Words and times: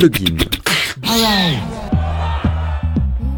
Plugin. 0.00 0.34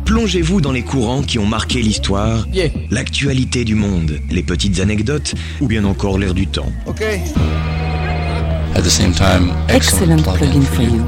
Plongez-vous 0.05 0.61
dans 0.61 0.71
les 0.71 0.85
courants 0.85 1.23
qui 1.23 1.41
ont 1.41 1.45
marqué 1.45 1.83
l'histoire, 1.83 2.46
Yeah. 2.53 2.69
l'actualité 2.88 3.65
du 3.65 3.75
monde, 3.75 4.21
les 4.31 4.45
petites 4.45 4.79
anecdotes 4.79 5.35
ou 5.61 5.67
bien 5.67 5.85
encore 5.85 6.19
l'air 6.19 6.35
du 6.35 6.47
temps. 6.47 6.71
Ok. 6.87 7.03
At 8.77 8.83
the 8.83 8.89
same 8.89 9.11
time, 9.12 9.53
Excellent 9.69 10.23
plugin 10.23 10.62
for 10.62 10.83
you. 10.85 11.05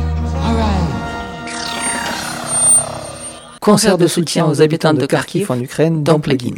Concert 3.61 3.97
de 3.97 4.09
soutien 4.09 4.47
aux 4.47 4.61
habitants 4.61 4.93
de 4.93 5.07
Kharkiv 5.07 5.53
en 5.53 5.61
Ukraine 5.61 6.03
dans 6.03 6.19
Plugin. 6.19 6.57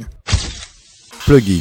Plugin. 1.26 1.60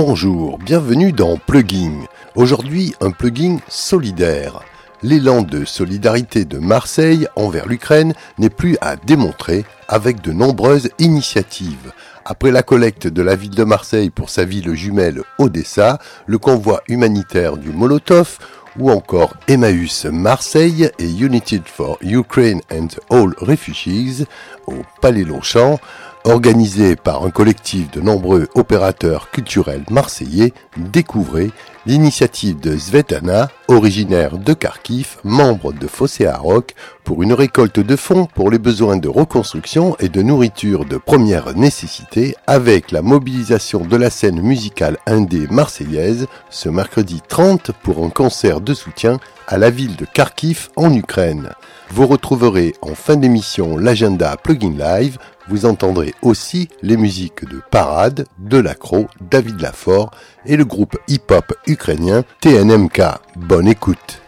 Bonjour, 0.00 0.58
bienvenue 0.58 1.10
dans 1.10 1.38
Plugin. 1.38 2.04
Aujourd'hui, 2.36 2.94
un 3.00 3.10
plugin 3.10 3.56
solidaire. 3.66 4.60
L'élan 5.02 5.42
de 5.42 5.64
solidarité 5.64 6.44
de 6.44 6.58
Marseille 6.58 7.26
envers 7.34 7.66
l'Ukraine 7.66 8.14
n'est 8.38 8.48
plus 8.48 8.78
à 8.80 8.94
démontrer 8.94 9.64
avec 9.88 10.20
de 10.20 10.30
nombreuses 10.30 10.90
initiatives. 11.00 11.92
Après 12.24 12.52
la 12.52 12.62
collecte 12.62 13.08
de 13.08 13.22
la 13.22 13.34
ville 13.34 13.56
de 13.56 13.64
Marseille 13.64 14.10
pour 14.10 14.30
sa 14.30 14.44
ville 14.44 14.72
jumelle 14.74 15.22
Odessa, 15.38 15.98
le 16.26 16.38
convoi 16.38 16.80
humanitaire 16.86 17.56
du 17.56 17.70
Molotov 17.70 18.38
ou 18.78 18.92
encore 18.92 19.34
Emmaüs 19.48 20.04
Marseille 20.04 20.92
et 21.00 21.10
United 21.10 21.62
for 21.66 21.98
Ukraine 22.02 22.60
and 22.72 22.88
All 23.10 23.34
Refugees 23.38 24.26
au 24.68 24.74
Palais 25.00 25.24
Longchamp, 25.24 25.80
organisé 26.24 26.96
par 26.96 27.24
un 27.24 27.30
collectif 27.30 27.90
de 27.90 28.00
nombreux 28.00 28.48
opérateurs 28.54 29.30
culturels 29.30 29.84
marseillais, 29.90 30.52
découvrez 30.76 31.50
l'initiative 31.86 32.60
de 32.60 32.76
Svetana, 32.76 33.48
originaire 33.68 34.36
de 34.36 34.52
Kharkiv, 34.52 35.16
membre 35.24 35.72
de 35.72 35.86
Fossé 35.86 36.28
Rock, 36.28 36.74
pour 37.02 37.22
une 37.22 37.32
récolte 37.32 37.80
de 37.80 37.96
fonds 37.96 38.26
pour 38.26 38.50
les 38.50 38.58
besoins 38.58 38.98
de 38.98 39.08
reconstruction 39.08 39.96
et 39.98 40.10
de 40.10 40.20
nourriture 40.20 40.84
de 40.84 40.98
première 40.98 41.56
nécessité 41.56 42.36
avec 42.46 42.90
la 42.92 43.00
mobilisation 43.00 43.80
de 43.80 43.96
la 43.96 44.10
scène 44.10 44.42
musicale 44.42 44.98
indé 45.06 45.46
marseillaise 45.50 46.26
ce 46.50 46.68
mercredi 46.68 47.22
30 47.26 47.72
pour 47.82 48.04
un 48.04 48.10
concert 48.10 48.60
de 48.60 48.74
soutien 48.74 49.18
à 49.46 49.56
la 49.56 49.70
ville 49.70 49.96
de 49.96 50.04
Kharkiv 50.04 50.68
en 50.76 50.92
Ukraine. 50.92 51.50
Vous 51.90 52.06
retrouverez 52.06 52.74
en 52.82 52.94
fin 52.94 53.16
d'émission 53.16 53.78
l'agenda 53.78 54.36
Plugin 54.36 54.74
Live 54.78 55.16
Vous 55.49 55.65
entendrez 55.65 56.13
aussi 56.21 56.69
les 56.81 56.97
musiques 56.97 57.43
de 57.49 57.61
Parade, 57.71 58.25
de 58.39 58.57
l'Acro, 58.57 59.07
David 59.19 59.59
Lafort 59.59 60.11
et 60.45 60.55
le 60.55 60.65
groupe 60.65 60.97
hip-hop 61.07 61.53
ukrainien 61.67 62.23
TNMK. 62.41 63.01
Bonne 63.35 63.67
écoute. 63.67 64.19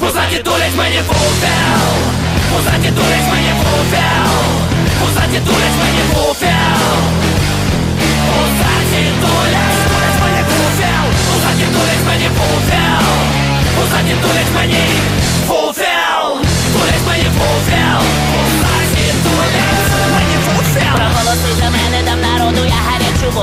Позаді 0.00 0.38
дулять 0.44 0.76
мені 0.76 1.00
фуфел 1.08 1.62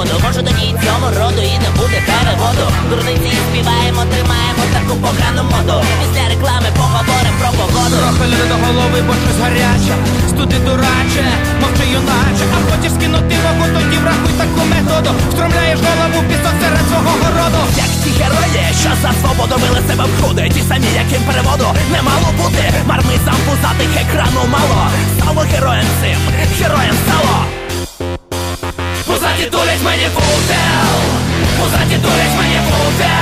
Воду. 0.05 0.21
Можу 0.27 0.43
до 0.43 0.51
ній 0.51 0.75
цьому 0.85 1.07
роду 1.21 1.43
і 1.43 1.57
не 1.65 1.71
буде 1.79 1.99
переводу. 2.09 2.65
Дурниці 2.91 3.31
співаємо, 3.47 4.03
тримаємо 4.13 4.63
таку 4.77 4.95
погану 5.05 5.43
моду. 5.53 5.77
Після 6.01 6.25
реклами 6.33 6.69
поговорим 6.81 7.35
про 7.41 7.51
погоду. 7.59 7.97
Трохи 8.01 8.27
до 8.51 8.57
голови, 8.65 8.99
бо 9.07 9.13
щось 9.23 9.41
гаряче. 9.43 9.95
Студи 10.31 10.59
дураче, 10.67 11.25
мовчи 11.61 11.85
юначе. 11.99 12.45
А 12.55 12.59
хочеш 12.69 12.93
скинути 12.97 13.37
вагу, 13.45 13.65
тоді 13.75 13.97
врахуй 14.03 14.35
таку 14.41 14.63
методу. 14.73 15.11
Встромляєш 15.31 15.79
голову 15.87 16.19
в 16.23 16.27
пісок 16.29 16.55
серед 16.63 16.85
свого 16.91 17.13
городу. 17.23 17.61
Як 17.85 17.91
ті 18.03 18.11
герої, 18.21 18.65
що 18.83 18.91
за 19.03 19.11
свободу 19.21 19.55
били 19.63 19.81
себе 19.89 20.05
в 20.11 20.13
груди 20.17 20.45
Ті 20.55 20.63
самі, 20.69 20.89
яким 21.03 21.23
переводу 21.29 21.69
не 21.95 22.01
мало 22.09 22.29
бути. 22.39 22.65
Мармизам 22.91 23.41
пузатих 23.47 23.93
екрану 24.03 24.43
мало. 24.55 24.81
Стало 25.17 25.43
героєм 25.53 25.89
цим, 26.01 26.19
героєм 26.61 26.97
стало 27.05 27.37
atitudes 29.35 29.83
me 29.83 29.97
devolvem 29.99 30.59
Os 31.59 31.75
atitudes 31.75 32.33
me 32.39 32.47
devolvem 32.55 33.19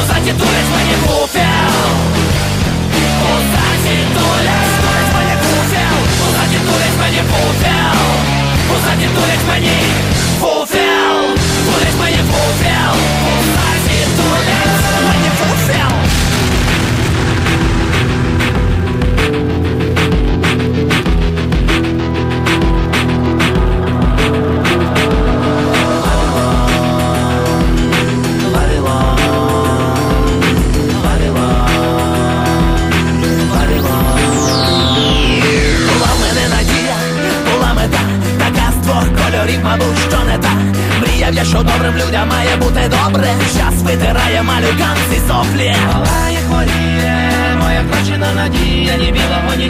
Os 0.00 0.10
atitudes 0.10 0.68
me 0.72 0.82
devolvem 0.88 1.44
Os 3.28 3.44
atitudes 3.68 4.60
me 5.14 5.22
devolvem 5.28 5.88
Os 6.24 6.34
atitudes 6.40 6.94
me 6.96 7.08
devolvem 7.10 7.80
Os 8.74 8.82
atitudes 8.88 9.42
me 9.44 10.09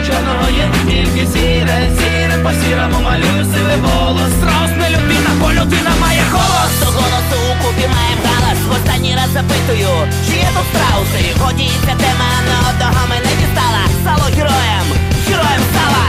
ні 0.00 0.06
чорного 0.06 0.50
є 0.50 0.70
тільки 0.88 1.26
сіре, 1.26 1.90
сіре, 1.98 2.42
по 2.42 2.50
сірому 2.50 3.00
малюю 3.04 3.44
сивий 3.54 3.76
волос. 3.76 4.32
Страус 4.38 4.70
не 4.78 4.88
людина, 4.90 5.30
бо 5.40 5.52
людина 5.52 5.90
має 6.00 6.22
голос. 6.32 6.72
До 6.80 6.86
голосу 6.86 7.36
у 7.50 7.64
купі 7.64 7.88
маєм 7.94 8.18
галас 8.24 8.58
В 8.68 8.72
останній 8.72 9.14
раз 9.14 9.30
запитую, 9.32 9.94
чи 10.26 10.36
є 10.36 10.48
тут 10.54 10.66
страуси 10.72 11.40
Годі 11.40 11.64
і 11.64 11.86
ця 11.86 11.94
тема 12.04 12.28
на 12.48 12.70
одного 12.70 13.06
мене 13.10 13.30
дістала 13.40 13.82
Стало 14.02 14.26
героєм, 14.36 14.86
героєм 15.28 15.62
стала 15.72 16.06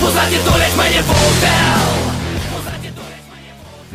Позаді 0.00 0.36
дулять 0.44 0.76
мені 0.76 1.00
футел. 1.08 1.82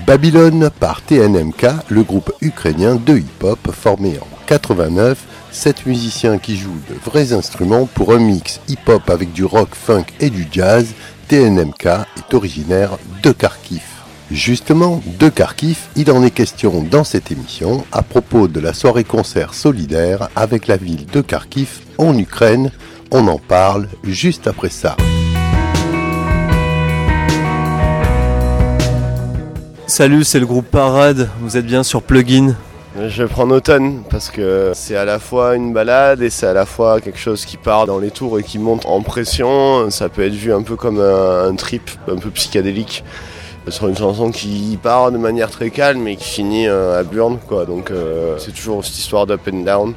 Babylone 0.08 0.70
par 0.80 1.02
TNMK, 1.02 1.64
le 1.90 2.02
groupe 2.02 2.32
ukrainien 2.42 2.96
de 2.96 3.16
hip-hop 3.18 3.60
formé 3.74 4.12
en 4.16 4.28
89, 4.48 5.18
sept 5.53 5.87
musiciens 5.87 6.39
qui 6.39 6.57
jouent 6.57 6.81
de 6.89 6.95
vrais 7.05 7.33
instruments 7.33 7.87
pour 7.87 8.13
un 8.13 8.19
mix 8.19 8.61
hip-hop 8.69 9.09
avec 9.11 9.33
du 9.33 9.45
rock, 9.45 9.69
funk 9.75 10.07
et 10.19 10.31
du 10.31 10.49
jazz. 10.51 10.87
TNMK 11.29 11.87
est 11.87 12.35
originaire 12.35 12.99
de 13.23 13.31
Kharkiv. 13.31 13.83
Justement, 14.31 15.03
de 15.19 15.29
Kharkiv, 15.29 15.79
il 15.95 16.11
en 16.11 16.23
est 16.23 16.31
question 16.31 16.83
dans 16.83 17.05
cette 17.05 17.31
émission 17.31 17.85
à 17.93 18.03
propos 18.03 18.49
de 18.49 18.61
la 18.61 18.73
soirée 18.73 19.05
concert 19.05 19.55
solidaire 19.55 20.29
avec 20.35 20.67
la 20.67 20.77
ville 20.77 21.07
de 21.07 21.21
Kharkiv 21.21 21.81
en 21.99 22.17
Ukraine. 22.17 22.71
On 23.11 23.29
en 23.29 23.39
parle 23.39 23.89
juste 24.05 24.47
après 24.47 24.71
ça. 24.71 24.97
Salut, 29.87 30.25
c'est 30.25 30.41
le 30.41 30.47
groupe 30.47 30.71
Parade, 30.71 31.29
vous 31.41 31.59
êtes 31.59 31.67
bien 31.67 31.83
sur 31.83 32.03
Plugin? 32.03 32.55
Je 32.95 33.23
vais 33.23 33.29
prendre 33.29 33.55
Automne 33.57 34.03
parce 34.11 34.31
que 34.31 34.73
c'est 34.75 34.97
à 34.97 35.07
la 35.07 35.19
fois 35.19 35.57
une 35.57 35.73
balade 35.73 36.21
et 36.21 36.29
c'est 36.29 36.47
à 36.47 36.53
la 36.53 36.67
fois 36.67 37.01
quelque 37.01 37.19
chose 37.19 37.47
qui 37.47 37.57
part 37.57 37.87
dans 37.87 37.99
les 37.99 38.11
tours 38.11 38.39
et 38.39 38.43
qui 38.43 38.59
monte 38.59 38.85
en 38.85 39.01
pression. 39.01 39.89
Ça 39.91 40.11
peut 40.11 40.23
être 40.23 40.35
vu 40.35 40.53
un 40.53 40.63
peu 40.63 40.77
comme 40.77 41.01
un, 41.01 41.55
trip 41.55 41.91
un 42.07 42.17
peu 42.17 42.29
psychédélique 42.31 43.03
sur 43.69 43.89
une 43.89 43.97
chanson 43.97 44.31
qui 44.31 44.79
part 44.83 45.11
de 45.11 45.19
manière 45.19 45.51
très 45.51 45.71
calme 45.71 46.07
et 46.07 46.17
qui 46.17 46.29
finit 46.29 46.67
euh, 46.67 47.01
à 47.01 47.03
burn 47.03 47.39
quoi. 47.49 47.65
Donc 47.65 47.91
euh, 47.91 48.37
c'est 48.39 48.53
toujours 48.53 48.85
cette 48.85 48.99
histoire 48.99 49.27
d'up 49.27 49.49
and 49.51 49.63
down. 49.65 49.95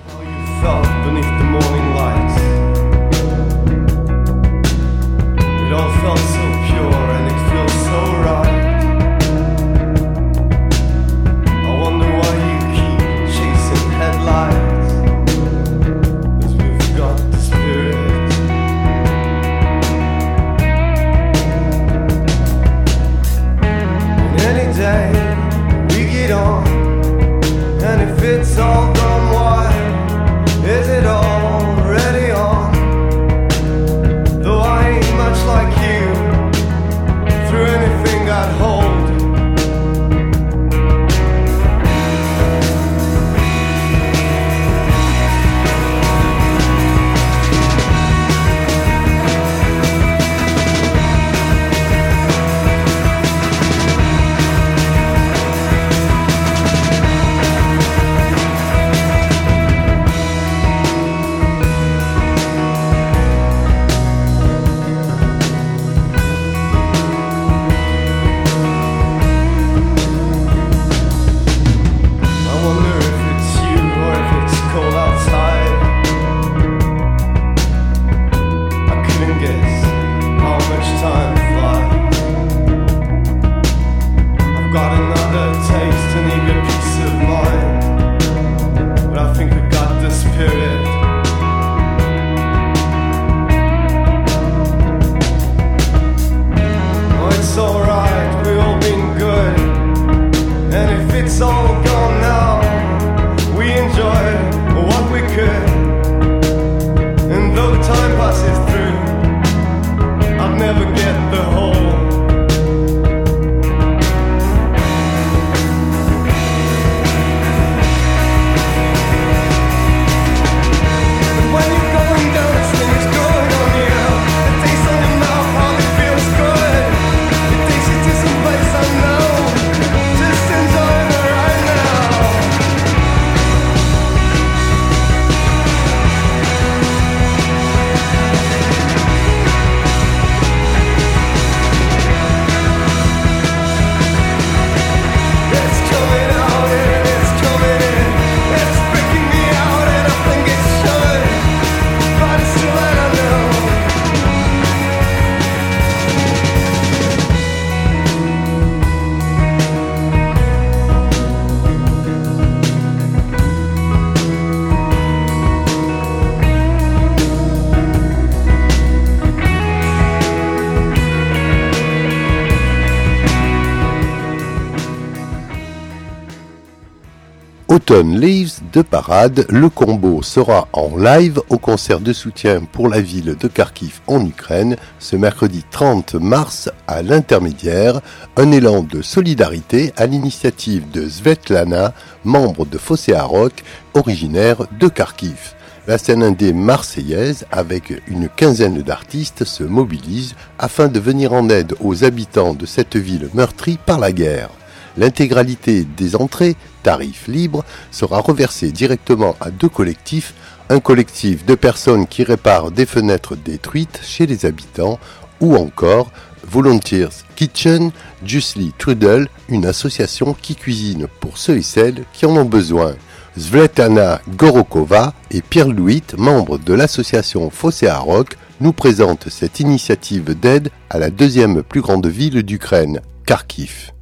Leaves 178.04 178.60
de 178.74 178.82
Parade, 178.82 179.46
le 179.50 179.70
combo 179.70 180.22
sera 180.22 180.68
en 180.74 180.98
live 180.98 181.40
au 181.50 181.58
concert 181.58 182.02
de 182.02 182.12
soutien 182.12 182.62
pour 182.72 182.90
la 182.90 183.00
ville 183.00 183.36
de 183.40 183.48
Kharkiv 183.48 184.02
en 184.08 184.26
Ukraine 184.26 184.76
ce 185.00 185.16
mercredi 185.16 185.64
30 185.72 186.16
mars 186.16 186.70
à 186.88 187.02
l'intermédiaire, 187.02 188.02
un 188.36 188.52
élan 188.52 188.84
de 188.84 189.02
solidarité 189.02 189.94
à 189.96 190.08
l'initiative 190.08 190.90
de 190.92 191.08
Svetlana, 191.08 191.94
membre 192.24 192.66
de 192.66 192.78
Fossé 192.78 193.18
Rock, 193.18 193.64
originaire 193.94 194.68
de 194.78 194.88
Kharkiv. 194.88 195.54
La 195.88 195.98
scène 195.98 196.24
indé 196.24 196.52
marseillaise, 196.52 197.46
avec 197.52 197.94
une 198.08 198.28
quinzaine 198.28 198.82
d'artistes, 198.82 199.46
se 199.46 199.64
mobilise 199.64 200.36
afin 200.60 200.88
de 200.88 201.00
venir 201.00 201.32
en 201.32 201.48
aide 201.50 201.76
aux 201.80 202.04
habitants 202.04 202.56
de 202.56 202.66
cette 202.66 202.98
ville 202.98 203.30
meurtrie 203.34 203.78
par 203.86 204.00
la 204.00 204.12
guerre. 204.12 204.50
L'intégralité 204.98 205.86
des 205.98 206.16
entrées, 206.16 206.56
tarifs 206.84 207.28
libres, 207.28 207.64
sera 207.92 208.20
reversée 208.20 208.72
directement 208.72 209.36
à 209.42 209.50
deux 209.52 209.70
collectifs, 209.70 210.34
un 210.70 210.80
collectif 210.80 211.46
de 211.46 211.56
personnes 211.56 212.08
qui 212.08 212.24
réparent 212.24 212.72
des 212.72 212.86
fenêtres 212.86 213.36
détruites 213.36 214.00
chez 214.04 214.26
les 214.26 214.46
habitants, 214.46 215.00
ou 215.42 215.56
encore 215.56 216.12
Volunteers 216.48 217.24
Kitchen, 217.36 217.92
Justly 218.24 218.72
Trudel, 218.78 219.28
une 219.50 219.66
association 219.66 220.36
qui 220.40 220.56
cuisine 220.56 221.08
pour 221.20 221.38
ceux 221.38 221.58
et 221.58 221.62
celles 221.62 222.04
qui 222.14 222.26
en 222.26 222.36
ont 222.38 222.46
besoin. 222.46 222.96
Svetlana 223.38 224.22
Gorokova 224.38 225.14
et 225.30 225.42
Pierre 225.42 225.68
Louis, 225.68 226.04
membres 226.18 226.58
de 226.58 226.74
l'association 226.74 227.50
Fossé 227.50 227.88
à 227.88 227.98
Rock, 227.98 228.38
nous 228.62 228.72
présentent 228.72 229.30
cette 229.30 229.60
initiative 229.60 230.40
d'aide 230.40 230.70
à 230.90 231.00
la 231.00 231.10
deuxième 231.10 231.62
plus 231.62 231.82
grande 231.82 232.08
ville 232.08 232.44
d'Ukraine, 232.44 233.02
Kharkiv. 233.26 233.95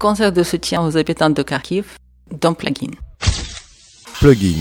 Concert 0.00 0.32
de 0.32 0.42
soutien 0.42 0.82
aux 0.82 0.96
habitants 0.96 1.28
de 1.28 1.42
Kharkiv 1.42 1.98
dans 2.40 2.54
Plugin. 2.54 2.92
Plugin. 4.14 4.56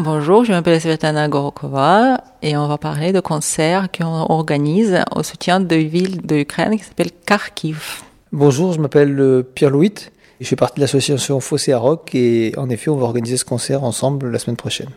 Bonjour, 0.00 0.44
je 0.44 0.50
m'appelle 0.50 0.80
Svetlana 0.80 1.28
Gorokova 1.28 2.24
et 2.42 2.56
on 2.56 2.66
va 2.66 2.76
parler 2.76 3.12
de 3.12 3.20
concerts 3.20 3.86
qu'on 3.96 4.26
organise 4.28 4.98
au 5.14 5.22
soutien 5.22 5.60
de 5.60 5.76
villes 5.76 6.26
de 6.26 6.38
Ukraine 6.38 6.76
qui 6.76 6.82
s'appelle 6.82 7.12
Kharkiv. 7.24 8.02
Bonjour, 8.32 8.72
je 8.72 8.80
m'appelle 8.80 9.20
euh, 9.20 9.44
Pierre 9.44 9.70
Louis. 9.70 9.94
Je 10.40 10.46
fais 10.48 10.56
partie 10.56 10.80
de 10.80 10.80
l'association 10.80 11.38
Fossé 11.38 11.72
à 11.72 11.78
Rock 11.78 12.16
et 12.16 12.54
en 12.56 12.68
effet, 12.68 12.90
on 12.90 12.96
va 12.96 13.04
organiser 13.04 13.36
ce 13.36 13.44
concert 13.44 13.84
ensemble 13.84 14.28
la 14.32 14.40
semaine 14.40 14.56
prochaine. 14.56 14.90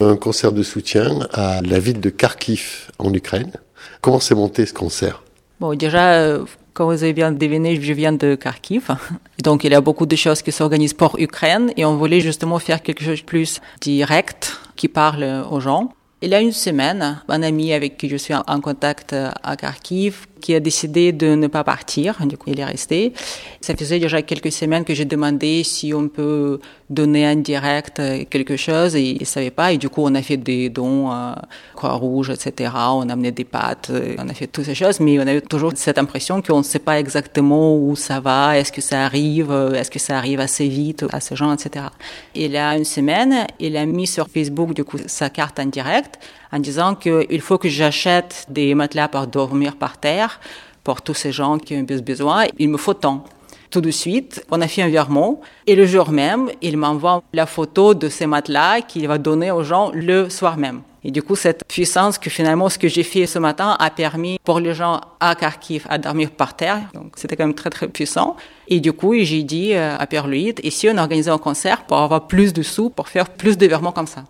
Un 0.00 0.16
concert 0.16 0.50
de 0.50 0.64
soutien 0.64 1.28
à 1.32 1.62
la 1.62 1.78
ville 1.78 2.00
de 2.00 2.10
Kharkiv 2.10 2.90
en 2.98 3.14
Ukraine. 3.14 3.52
Comment 4.00 4.18
s'est 4.18 4.34
monté 4.34 4.66
ce 4.66 4.74
concert? 4.74 5.22
Bon, 5.60 5.74
déjà, 5.76 6.14
euh, 6.14 6.44
comme 6.80 6.94
vous 6.94 7.04
avez 7.04 7.12
bien 7.12 7.30
deviné, 7.30 7.78
je 7.78 7.92
viens 7.92 8.14
de 8.14 8.36
Kharkiv. 8.36 8.88
Donc, 9.44 9.64
il 9.64 9.72
y 9.72 9.74
a 9.74 9.82
beaucoup 9.82 10.06
de 10.06 10.16
choses 10.16 10.40
qui 10.40 10.50
s'organisent 10.50 10.94
pour 10.94 11.14
Ukraine 11.18 11.74
et 11.76 11.84
on 11.84 11.96
voulait 11.96 12.22
justement 12.22 12.58
faire 12.58 12.80
quelque 12.80 13.04
chose 13.04 13.20
de 13.20 13.26
plus 13.26 13.60
direct 13.82 14.58
qui 14.76 14.88
parle 14.88 15.44
aux 15.50 15.60
gens. 15.60 15.92
Il 16.22 16.30
y 16.30 16.34
a 16.34 16.40
une 16.40 16.52
semaine, 16.52 17.20
un 17.28 17.42
ami 17.42 17.74
avec 17.74 17.98
qui 17.98 18.08
je 18.08 18.16
suis 18.16 18.32
en 18.34 18.60
contact 18.62 19.12
à 19.12 19.56
Kharkiv 19.56 20.26
qui 20.40 20.54
a 20.54 20.60
décidé 20.60 21.12
de 21.12 21.34
ne 21.34 21.48
pas 21.48 21.64
partir. 21.64 22.26
Du 22.26 22.38
coup, 22.38 22.48
il 22.48 22.58
est 22.58 22.64
resté. 22.64 23.12
Ça 23.60 23.76
faisait 23.76 23.98
déjà 23.98 24.22
quelques 24.22 24.52
semaines 24.52 24.84
que 24.84 24.94
j'ai 24.94 25.04
demandé 25.04 25.62
si 25.64 25.92
on 25.92 26.08
peut 26.08 26.60
donner 26.90 27.26
en 27.26 27.36
direct 27.36 28.02
quelque 28.28 28.56
chose 28.56 28.96
et 28.96 29.16
il 29.20 29.26
savait 29.26 29.50
pas. 29.50 29.72
Et 29.72 29.78
du 29.78 29.88
coup, 29.88 30.02
on 30.04 30.14
a 30.14 30.22
fait 30.22 30.36
des 30.36 30.68
dons 30.68 31.08
à 31.10 31.40
Croix-Rouge, 31.74 32.30
etc. 32.30 32.72
On 32.74 33.08
a 33.08 33.12
amené 33.12 33.30
des 33.30 33.44
pâtes, 33.44 33.90
on 34.18 34.28
a 34.28 34.34
fait 34.34 34.48
toutes 34.48 34.64
ces 34.64 34.74
choses, 34.74 35.00
mais 35.00 35.18
on 35.18 35.26
a 35.26 35.40
toujours 35.40 35.72
cette 35.76 35.98
impression 35.98 36.42
qu'on 36.42 36.58
ne 36.58 36.64
sait 36.64 36.80
pas 36.80 36.98
exactement 36.98 37.76
où 37.76 37.96
ça 37.96 38.20
va, 38.20 38.58
est-ce 38.58 38.72
que 38.72 38.80
ça 38.80 39.04
arrive, 39.04 39.50
est-ce 39.74 39.90
que 39.90 40.00
ça 40.00 40.18
arrive 40.18 40.40
assez 40.40 40.68
vite 40.68 41.06
à 41.12 41.20
ces 41.20 41.36
gens, 41.36 41.52
etc. 41.54 41.86
Et 42.34 42.46
il 42.46 42.56
a 42.56 42.76
une 42.76 42.84
semaine, 42.84 43.46
il 43.60 43.76
a 43.76 43.86
mis 43.86 44.06
sur 44.06 44.28
Facebook, 44.28 44.74
du 44.74 44.84
coup, 44.84 44.98
sa 45.06 45.30
carte 45.30 45.60
en 45.60 45.66
direct 45.66 46.18
en 46.52 46.58
disant 46.58 46.96
qu'il 46.96 47.40
faut 47.40 47.58
que 47.58 47.68
j'achète 47.68 48.46
des 48.48 48.74
matelas 48.74 49.08
pour 49.08 49.26
dormir 49.26 49.76
par 49.76 49.98
terre 49.98 50.40
pour 50.82 51.02
tous 51.02 51.14
ces 51.14 51.30
gens 51.30 51.58
qui 51.58 51.76
ont 51.76 51.82
besoin. 51.82 52.46
Il 52.58 52.70
me 52.70 52.76
faut 52.76 52.94
tant. 52.94 53.24
Tout 53.70 53.80
de 53.80 53.92
suite, 53.92 54.44
on 54.50 54.60
a 54.60 54.66
fait 54.66 54.82
un 54.82 54.88
virement 54.88 55.40
et 55.68 55.76
le 55.76 55.86
jour 55.86 56.10
même, 56.10 56.50
il 56.60 56.76
m'envoie 56.76 57.22
la 57.32 57.46
photo 57.46 57.94
de 57.94 58.08
ces 58.08 58.26
matelas 58.26 58.80
qu'il 58.80 59.06
va 59.06 59.16
donner 59.16 59.52
aux 59.52 59.62
gens 59.62 59.92
le 59.94 60.28
soir 60.28 60.56
même. 60.56 60.82
Et 61.04 61.12
du 61.12 61.22
coup, 61.22 61.36
cette 61.36 61.64
puissance 61.66 62.18
que 62.18 62.28
finalement, 62.28 62.68
ce 62.68 62.78
que 62.78 62.88
j'ai 62.88 63.04
fait 63.04 63.26
ce 63.26 63.38
matin 63.38 63.76
a 63.78 63.90
permis 63.90 64.38
pour 64.42 64.58
les 64.58 64.74
gens 64.74 65.00
à 65.20 65.36
Kharkiv 65.36 65.86
à 65.88 65.98
dormir 65.98 66.32
par 66.32 66.56
terre. 66.56 66.80
Donc, 66.94 67.12
c'était 67.14 67.36
quand 67.36 67.46
même 67.46 67.54
très, 67.54 67.70
très 67.70 67.86
puissant. 67.86 68.36
Et 68.66 68.80
du 68.80 68.92
coup, 68.92 69.14
j'ai 69.14 69.44
dit 69.44 69.72
à 69.74 70.04
Pierre 70.06 70.26
Louis, 70.26 70.54
et 70.62 70.70
si 70.70 70.88
on 70.88 70.98
organisait 70.98 71.30
un 71.30 71.38
concert 71.38 71.84
pour 71.84 71.98
avoir 71.98 72.26
plus 72.26 72.52
de 72.52 72.62
sous, 72.62 72.90
pour 72.90 73.08
faire 73.08 73.28
plus 73.28 73.56
de 73.56 73.66
virements 73.66 73.92
comme 73.92 74.08
ça? 74.08 74.24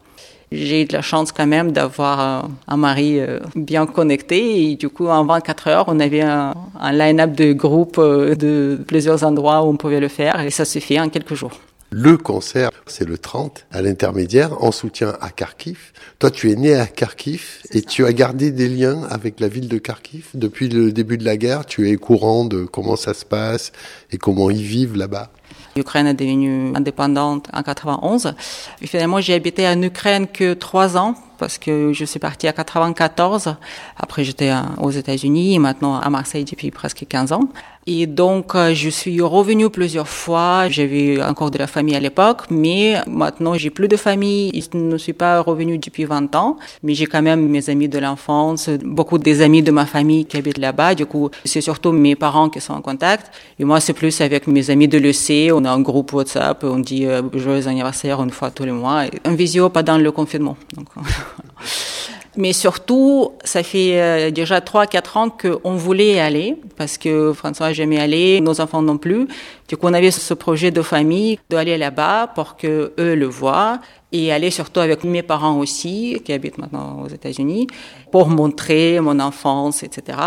J'ai 0.53 0.83
eu 0.83 0.85
de 0.85 0.93
la 0.93 1.03
chance 1.03 1.33
quand 1.33 1.47
même 1.47 1.73
d'avoir 1.73 2.49
un 2.67 2.77
mari 2.77 3.21
bien 3.55 3.87
connecté 3.87 4.71
et 4.71 4.77
du 4.77 4.89
coup 4.89 5.07
en 5.07 5.25
24 5.25 5.69
heures 5.69 5.85
on 5.87 6.01
avait 6.01 6.23
un, 6.23 6.55
un 6.79 6.93
line-up 6.93 7.33
de 7.33 7.53
groupes 7.53 8.01
de 8.01 8.79
plusieurs 8.87 9.23
endroits 9.25 9.63
où 9.63 9.69
on 9.69 9.77
pouvait 9.77 10.01
le 10.01 10.09
faire 10.09 10.41
et 10.41 10.51
ça 10.51 10.65
s'est 10.65 10.81
fait 10.81 10.99
en 10.99 11.09
quelques 11.09 11.35
jours. 11.35 11.61
Le 11.93 12.17
concert, 12.17 12.71
c'est 12.87 13.05
le 13.05 13.19
30 13.19 13.67
à 13.73 13.83
l'intermédiaire 13.83 14.63
en 14.63 14.71
soutien 14.71 15.17
à 15.21 15.31
Kharkiv. 15.31 15.91
Toi, 16.21 16.31
tu 16.31 16.53
es 16.53 16.55
né 16.55 16.77
à 16.77 16.87
Kharkiv 16.87 17.63
et 17.73 17.83
tu 17.83 18.07
as 18.07 18.13
gardé 18.13 18.53
des 18.53 18.69
liens 18.69 19.03
avec 19.11 19.41
la 19.41 19.49
ville 19.49 19.67
de 19.67 19.77
Kharkiv 19.79 20.29
depuis 20.35 20.69
le 20.69 20.93
début 20.93 21.19
de 21.19 21.25
la 21.25 21.37
guerre? 21.37 21.67
Tu 21.67 21.91
es 21.91 21.97
courant 21.97 22.45
de 22.45 22.63
comment 22.63 22.95
ça 22.95 23.13
se 23.13 23.25
passe 23.25 23.73
et 24.13 24.19
comment 24.19 24.51
ils 24.51 24.63
vivent 24.63 24.97
là-bas? 24.97 25.33
L'Ukraine 25.77 26.07
est 26.07 26.15
devenue 26.15 26.73
indépendante 26.75 27.49
en 27.53 27.63
91. 27.63 28.35
Et 28.83 28.87
finalement, 28.87 29.21
j'ai 29.21 29.35
habité 29.35 29.69
en 29.69 29.81
Ukraine 29.83 30.27
que 30.27 30.55
trois 30.55 30.97
ans 30.97 31.15
parce 31.41 31.59
que 31.59 31.93
je 31.93 32.05
suis 32.05 32.21
partie 32.21 32.47
à 32.47 32.53
94. 32.53 33.57
Après, 33.97 34.23
j'étais 34.23 34.53
aux 34.79 34.91
États-Unis 34.91 35.55
et 35.55 35.59
maintenant 35.59 35.99
à 35.99 36.09
Marseille 36.11 36.45
depuis 36.45 36.71
presque 36.71 37.07
15 37.09 37.33
ans. 37.33 37.49
Et 37.87 38.07
donc, 38.07 38.53
je 38.55 38.91
suis 38.91 39.21
revenue 39.23 39.71
plusieurs 39.71 40.07
fois. 40.07 40.69
J'avais 40.69 41.21
encore 41.23 41.51
de 41.51 41.57
la 41.57 41.67
famille 41.67 41.97
à 41.97 42.01
l'époque, 42.01 42.43
mais 42.51 42.97
maintenant, 43.07 43.55
j'ai 43.55 43.71
plus 43.71 43.89
de 43.89 43.97
famille. 43.97 44.53
Je 44.55 44.77
ne 44.79 44.99
suis 44.99 45.15
pas 45.15 45.41
revenue 45.41 45.79
depuis 45.79 46.05
20 46.05 46.35
ans, 46.37 46.59
mais 46.83 46.93
j'ai 46.95 47.07
quand 47.07 47.23
même 47.23 47.49
mes 47.49 47.71
amis 47.71 47.89
de 47.89 47.99
l'enfance, 47.99 48.69
beaucoup 48.85 49.17
des 49.17 49.41
amis 49.41 49.63
de 49.63 49.71
ma 49.71 49.87
famille 49.87 50.27
qui 50.27 50.37
habitent 50.37 50.59
là-bas. 50.59 50.95
Du 50.95 51.07
coup, 51.07 51.31
c'est 51.45 51.63
surtout 51.63 51.93
mes 51.93 52.17
parents 52.17 52.51
qui 52.51 52.61
sont 52.61 52.75
en 52.75 52.83
contact. 52.83 53.33
Et 53.59 53.65
moi, 53.65 53.81
c'est 53.81 53.95
plus 53.95 54.21
avec 54.21 54.47
mes 54.47 54.69
amis 54.69 54.87
de 54.87 54.99
lycée. 54.99 55.51
On 55.53 55.65
a 55.65 55.71
un 55.71 55.81
groupe 55.81 56.13
WhatsApp, 56.13 56.63
on 56.65 56.81
dit 56.81 57.07
euh, 57.07 57.23
joyeux 57.35 57.67
anniversaire 57.67 58.23
une 58.23 58.31
fois 58.31 58.51
tous 58.51 58.65
les 58.65 58.73
mois. 58.73 59.05
Un 59.25 59.35
visio 59.35 59.71
pendant 59.71 59.97
le 59.97 60.13
confinement. 60.13 60.57
Mais 62.37 62.53
surtout, 62.53 63.33
ça 63.43 63.65
fait 63.65 64.01
euh, 64.01 64.31
déjà 64.31 64.61
3-4 64.61 65.19
ans 65.19 65.31
qu'on 65.31 65.75
voulait 65.75 66.15
y 66.15 66.19
aller, 66.21 66.57
parce 66.77 66.97
que 66.97 67.33
François 67.33 67.73
jamais 67.73 67.99
aller, 67.99 68.41
nos 68.41 68.61
enfants 68.61 68.83
non 68.83 68.99
plus. 68.99 69.27
Du 69.69 69.77
coup, 69.77 69.89
on 69.89 69.95
avait 69.95 70.13
ce 70.13 70.35
projet 70.35 70.71
de 70.71 70.81
famille 70.81 71.41
d'aller 71.51 71.77
là-bas 71.77 72.29
pour 72.29 72.57
que 72.57 72.93
eux 72.99 73.15
le 73.17 73.27
voient 73.27 73.81
et 74.13 74.33
aller 74.33 74.51
surtout 74.51 74.81
avec 74.81 75.03
mes 75.05 75.23
parents 75.23 75.59
aussi, 75.59 76.21
qui 76.25 76.33
habitent 76.33 76.59
maintenant 76.59 77.03
aux 77.05 77.09
États-Unis, 77.09 77.67
pour 78.13 78.29
montrer 78.29 79.01
mon 79.01 79.19
enfance, 79.19 79.83
etc. 79.83 80.19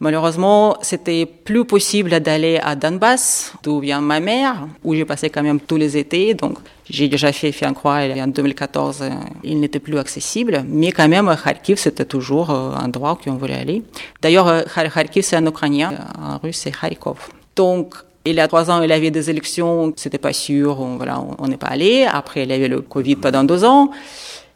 Malheureusement, 0.00 0.76
c'était 0.80 1.26
plus 1.26 1.64
possible 1.64 2.20
d'aller 2.20 2.60
à 2.62 2.76
Donbass, 2.76 3.52
d'où 3.64 3.80
vient 3.80 4.00
ma 4.00 4.20
mère, 4.20 4.68
où 4.84 4.94
j'ai 4.94 5.04
passé 5.04 5.28
quand 5.28 5.42
même 5.42 5.58
tous 5.58 5.76
les 5.76 5.96
étés. 5.96 6.34
Donc, 6.34 6.58
j'ai 6.88 7.08
déjà 7.08 7.32
fait 7.32 7.50
Fiancroix 7.50 8.04
et 8.04 8.22
en 8.22 8.28
2014, 8.28 9.04
il 9.42 9.58
n'était 9.58 9.80
plus 9.80 9.98
accessible. 9.98 10.64
Mais 10.68 10.92
quand 10.92 11.08
même, 11.08 11.34
Kharkiv, 11.42 11.78
c'était 11.78 12.04
toujours 12.04 12.50
un 12.50 12.84
endroit 12.84 13.18
où 13.26 13.30
on 13.30 13.34
voulait 13.34 13.58
aller. 13.58 13.82
D'ailleurs, 14.22 14.64
Kharkiv, 14.72 15.24
c'est 15.24 15.36
en 15.36 15.46
ukrainien. 15.46 15.92
En 16.16 16.38
russe, 16.38 16.58
c'est 16.58 16.70
Kharkov. 16.70 17.18
Donc, 17.56 17.96
il 18.24 18.34
y 18.34 18.40
a 18.40 18.46
trois 18.46 18.70
ans, 18.70 18.82
il 18.82 18.90
y 18.90 18.92
avait 18.92 19.10
des 19.10 19.30
élections, 19.30 19.92
c'était 19.96 20.18
pas 20.18 20.32
sûr, 20.32 20.78
on, 20.80 20.96
voilà, 20.96 21.20
on 21.38 21.48
n'est 21.48 21.56
pas 21.56 21.68
allé. 21.68 22.04
Après, 22.04 22.44
il 22.44 22.50
y 22.50 22.52
avait 22.52 22.68
le 22.68 22.82
Covid 22.82 23.16
pendant 23.16 23.42
deux 23.42 23.64
ans. 23.64 23.90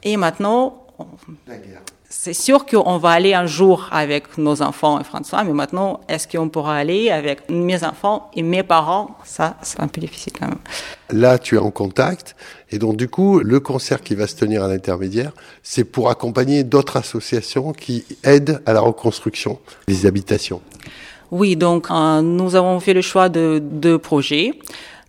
Et 0.04 0.16
maintenant, 0.16 0.84
on... 0.98 1.06
c'est 2.14 2.34
sûr 2.34 2.66
qu'on 2.66 2.98
va 2.98 3.08
aller 3.08 3.32
un 3.32 3.46
jour 3.46 3.88
avec 3.90 4.36
nos 4.36 4.60
enfants 4.60 5.00
et 5.00 5.04
François, 5.04 5.44
mais 5.44 5.54
maintenant, 5.54 6.00
est-ce 6.08 6.28
qu'on 6.28 6.50
pourra 6.50 6.76
aller 6.76 7.10
avec 7.10 7.48
mes 7.48 7.82
enfants 7.84 8.30
et 8.34 8.42
mes 8.42 8.62
parents? 8.62 9.16
Ça, 9.24 9.56
c'est 9.62 9.80
un 9.80 9.88
peu 9.88 10.02
difficile 10.02 10.34
quand 10.38 10.46
même. 10.46 10.58
Là, 11.10 11.38
tu 11.38 11.54
es 11.54 11.58
en 11.58 11.70
contact. 11.70 12.36
Et 12.70 12.78
donc, 12.78 12.98
du 12.98 13.08
coup, 13.08 13.38
le 13.38 13.60
concert 13.60 14.02
qui 14.02 14.14
va 14.14 14.26
se 14.26 14.36
tenir 14.36 14.62
à 14.62 14.68
l'intermédiaire, 14.68 15.32
c'est 15.62 15.84
pour 15.84 16.10
accompagner 16.10 16.64
d'autres 16.64 16.98
associations 16.98 17.72
qui 17.72 18.04
aident 18.24 18.62
à 18.66 18.74
la 18.74 18.80
reconstruction 18.80 19.58
des 19.88 20.04
habitations. 20.04 20.60
Oui, 21.30 21.56
donc 21.56 21.90
euh, 21.90 22.20
nous 22.20 22.56
avons 22.56 22.78
fait 22.78 22.92
le 22.92 23.00
choix 23.00 23.30
de 23.30 23.58
deux 23.58 23.96
projets. 23.96 24.52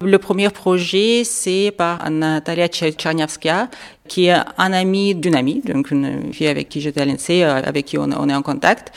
Le 0.06 0.18
premier 0.18 0.50
projet, 0.50 1.24
c'est 1.24 1.72
par 1.72 2.10
Natalia 2.10 2.68
Tcherniavskaya, 2.68 3.70
qui 4.08 4.26
est 4.26 4.36
un 4.58 4.74
ami 4.74 5.16
d'une 5.16 5.36
amie, 5.36 5.62
donc 5.62 5.92
une 5.92 6.34
fille 6.34 6.48
avec 6.48 6.68
qui 6.68 6.82
j'étais 6.82 7.02
à 7.02 7.06
l'INSEE, 7.06 7.44
avec 7.44 7.86
qui 7.86 7.98
on, 7.98 8.10
est 8.12 8.36
en 8.36 8.42
contact. 8.42 8.92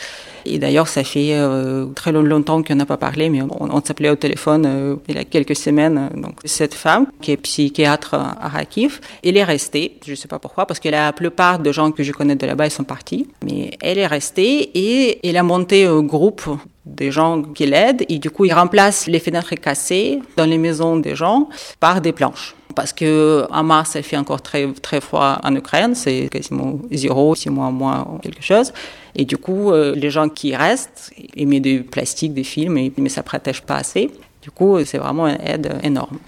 Et 0.45 0.59
d'ailleurs, 0.59 0.89
ça 0.89 1.05
fait 1.05 1.35
euh, 1.35 1.87
très 1.95 2.11
longtemps 2.11 2.63
qu'on 2.63 2.75
n'a 2.75 2.87
pas 2.87 2.97
parlé, 2.97 3.29
mais 3.31 3.41
on, 3.43 3.83
s'appelait 3.85 4.11
au 4.11 4.17
téléphone 4.17 4.65
euh, 4.67 4.97
il 5.09 5.15
y 5.15 5.19
a 5.19 5.25
quelques 5.25 5.57
semaines. 5.57 6.11
Donc, 6.15 6.41
cette 6.45 6.75
femme, 6.75 7.07
qui 7.21 7.33
est 7.33 7.37
psychiatre 7.37 8.15
à 8.15 8.51
Kharkiv, 8.51 9.01
elle 9.25 9.37
est 9.37 9.45
restée. 9.45 9.99
Je 10.05 10.13
ne 10.13 10.17
sais 10.17 10.29
pas 10.29 10.41
pourquoi, 10.41 10.67
parce 10.67 10.81
que 10.81 10.89
la 10.89 11.13
plupart 11.13 11.61
des 11.61 11.73
gens 11.73 11.93
que 11.93 12.03
je 12.03 12.13
connais 12.13 12.37
de 12.37 12.47
là-bas, 12.47 12.67
ils 12.67 12.71
sont 12.71 12.85
partis. 12.85 13.29
Mais 13.45 13.71
elle 13.81 13.99
est 13.99 14.07
restée 14.07 14.71
et 14.75 15.29
elle 15.29 15.37
a 15.37 15.43
monté 15.45 15.85
un 15.85 16.03
groupe 16.03 16.49
des 16.87 17.11
gens 17.11 17.43
qui 17.43 17.67
l'aident 17.67 18.05
et 18.09 18.19
du 18.19 18.31
coup, 18.31 18.45
il 18.45 18.53
remplace 18.53 19.07
les 19.07 19.19
fenêtres 19.19 19.55
cassées 19.57 20.21
dans 20.37 20.47
les 20.47 20.57
maisons 20.57 20.97
des 20.97 21.17
gens 21.17 21.49
par 21.81 22.01
des 22.01 22.13
planches. 22.13 22.55
Parce 22.77 22.93
que 22.93 23.47
en 23.51 23.65
mars, 23.65 23.97
il 23.97 24.03
fait 24.03 24.17
encore 24.17 24.43
très, 24.43 24.71
très 24.83 25.01
froid 25.01 25.41
en 25.43 25.55
Ukraine, 25.55 25.95
c'est 25.95 26.29
quasiment 26.31 26.79
zéro, 26.93 27.35
six 27.35 27.51
mois, 27.51 27.71
moins, 27.71 28.19
quelque 28.23 28.43
chose. 28.43 28.73
Et 29.15 29.25
du 29.25 29.37
coup, 29.39 29.73
euh, 29.73 29.95
les 29.95 30.11
gens 30.11 30.29
qui 30.29 30.55
restent, 30.55 31.11
ils 31.35 31.49
mettent 31.49 31.63
du 31.63 31.83
plastique, 31.83 32.35
des 32.35 32.45
films, 32.45 32.91
mais 32.97 33.09
ça 33.09 33.23
protège 33.23 33.63
pas 33.63 33.77
assez. 33.77 34.11
Du 34.43 34.51
coup, 34.51 34.79
c'est 34.85 34.99
vraiment 34.99 35.27
une 35.27 35.41
aide 35.41 35.81
énorme. 35.83 36.19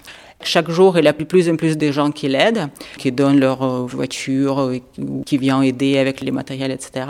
Chaque 0.41 0.71
jour, 0.71 0.97
il 0.97 1.05
a 1.05 1.13
plus 1.13 1.49
en 1.49 1.57
plus 1.57 1.77
de 1.77 1.91
gens 1.91 2.11
qui 2.11 2.29
l'aident, 2.29 2.69
qui 2.97 3.11
donnent 3.11 3.39
leur 3.39 3.61
euh, 3.61 3.85
voiture, 3.85 4.61
euh, 4.61 4.77
qui 5.25 5.37
viennent 5.37 5.63
aider 5.63 5.97
avec 5.97 6.21
les 6.21 6.31
matériels, 6.31 6.71
etc. 6.71 7.05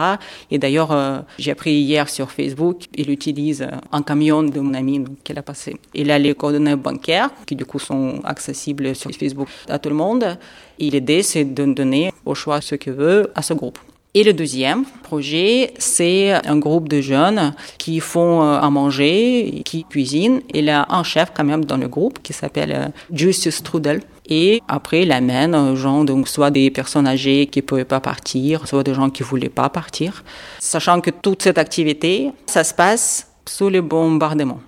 Et 0.50 0.58
d'ailleurs, 0.58 0.92
euh, 0.92 1.20
j'ai 1.38 1.52
appris 1.52 1.74
hier 1.74 2.10
sur 2.10 2.32
Facebook, 2.32 2.86
il 2.96 3.12
utilise 3.12 3.68
un 3.92 4.02
camion 4.02 4.42
de 4.42 4.60
mon 4.60 4.74
ami 4.74 5.06
qu'il 5.24 5.38
a 5.38 5.44
passé. 5.44 5.78
Il 5.94 6.10
a 6.10 6.18
les 6.18 6.34
coordonnées 6.34 6.76
bancaires, 6.76 7.30
qui 7.46 7.56
du 7.56 7.66
coup 7.66 7.80
sont 7.80 8.20
accessibles 8.24 8.96
sur 8.96 9.12
Facebook 9.12 9.48
à 9.70 9.78
tout 9.78 9.90
le 9.90 9.96
monde. 9.96 10.38
Et 10.80 10.90
l'idée, 10.90 11.22
c'est 11.22 11.46
de 11.46 11.66
donner 11.66 12.12
au 12.26 12.34
choix 12.34 12.62
ce 12.62 12.76
qu'il 12.76 12.94
veut 12.94 13.32
à 13.36 13.44
ce 13.44 13.54
groupe. 13.54 13.78
Et 14.16 14.24
le 14.24 14.34
deuxième 14.34 14.86
projet, 15.04 15.72
c'est 15.78 16.32
un 16.32 16.58
groupe 16.58 16.90
de 16.90 17.00
jeunes 17.00 17.54
qui 17.78 18.00
font 18.00 18.42
euh, 18.42 18.60
à 18.60 18.68
manger, 18.72 19.62
qui 19.64 19.84
cuisinent. 19.84 20.42
Il 20.52 20.66
y 20.66 20.70
a 20.72 20.88
un 20.90 21.04
chef 21.04 21.32
quand 21.36 21.44
même 21.44 21.64
dans 21.64 21.78
le 21.78 21.88
groupe 21.88 22.18
qui 22.24 22.34
s'appelle 22.34 22.72
euh, 22.72 22.88
Justus 23.14 23.58
Strudel. 23.58 24.02
Et 24.28 24.64
après, 24.68 25.04
il 25.04 25.12
amène 25.12 25.54
euh, 25.54 25.76
gens, 25.76 26.04
donc 26.06 26.28
soit 26.28 26.50
des 26.50 26.72
personnes 26.72 27.06
âgées 27.06 27.46
qui 27.46 27.60
ne 27.60 27.64
pouvaient 27.64 27.86
pas 27.86 28.00
partir, 28.00 28.68
soit 28.68 28.82
des 28.82 28.96
gens 28.96 29.12
qui 29.12 29.22
ne 29.22 29.28
voulaient 29.28 29.48
pas 29.48 29.70
partir. 29.70 30.24
Sachant 30.58 31.02
que 31.02 31.12
toute 31.12 31.44
cette 31.44 31.60
activité, 31.60 32.32
ça 32.48 32.64
se 32.64 32.74
passe 32.74 33.28
sous 33.48 33.70
les 33.70 33.82
bombardements. 33.82 34.62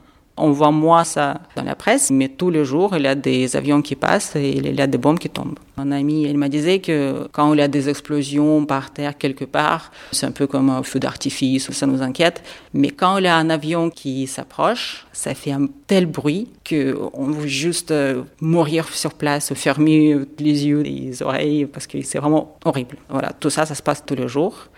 On 0.43 0.51
voit 0.51 0.71
moins 0.71 1.03
ça 1.03 1.39
dans 1.55 1.61
la 1.61 1.75
presse, 1.75 2.09
mais 2.09 2.27
tous 2.27 2.49
les 2.49 2.65
jours, 2.65 2.97
il 2.97 3.03
y 3.03 3.07
a 3.07 3.13
des 3.13 3.55
avions 3.55 3.83
qui 3.83 3.95
passent 3.95 4.35
et 4.35 4.57
il 4.57 4.75
y 4.75 4.81
a 4.81 4.87
des 4.87 4.97
bombes 4.97 5.19
qui 5.19 5.29
tombent. 5.29 5.59
Un 5.77 5.91
ami, 5.91 6.23
il 6.23 6.35
m'a 6.35 6.49
disait 6.49 6.79
que 6.79 7.27
quand 7.31 7.53
il 7.53 7.59
y 7.59 7.61
a 7.61 7.67
des 7.67 7.89
explosions 7.89 8.65
par 8.65 8.91
terre 8.91 9.19
quelque 9.19 9.45
part, 9.45 9.91
c'est 10.11 10.25
un 10.25 10.31
peu 10.31 10.47
comme 10.47 10.71
un 10.71 10.81
feu 10.81 10.99
d'artifice, 10.99 11.69
ça 11.69 11.85
nous 11.85 12.01
inquiète. 12.01 12.41
Mais 12.73 12.89
quand 12.89 13.19
il 13.19 13.25
y 13.25 13.27
a 13.27 13.35
un 13.35 13.51
avion 13.51 13.91
qui 13.91 14.25
s'approche, 14.25 15.05
ça 15.13 15.35
fait 15.35 15.51
un 15.51 15.67
tel 15.85 16.07
bruit 16.07 16.47
qu'on 16.67 17.31
veut 17.31 17.47
juste 17.47 17.91
euh, 17.91 18.23
mourir 18.41 18.89
sur 18.89 19.13
place, 19.13 19.53
fermer 19.53 20.17
les 20.39 20.65
yeux, 20.65 20.81
les 20.81 21.21
oreilles, 21.21 21.67
parce 21.67 21.85
que 21.85 22.01
c'est 22.01 22.17
vraiment 22.17 22.57
horrible. 22.65 22.97
Voilà, 23.09 23.31
tout 23.31 23.51
ça, 23.51 23.67
ça 23.67 23.75
se 23.75 23.83
passe 23.83 24.03
tous 24.03 24.15
les 24.15 24.27
jours. 24.27 24.69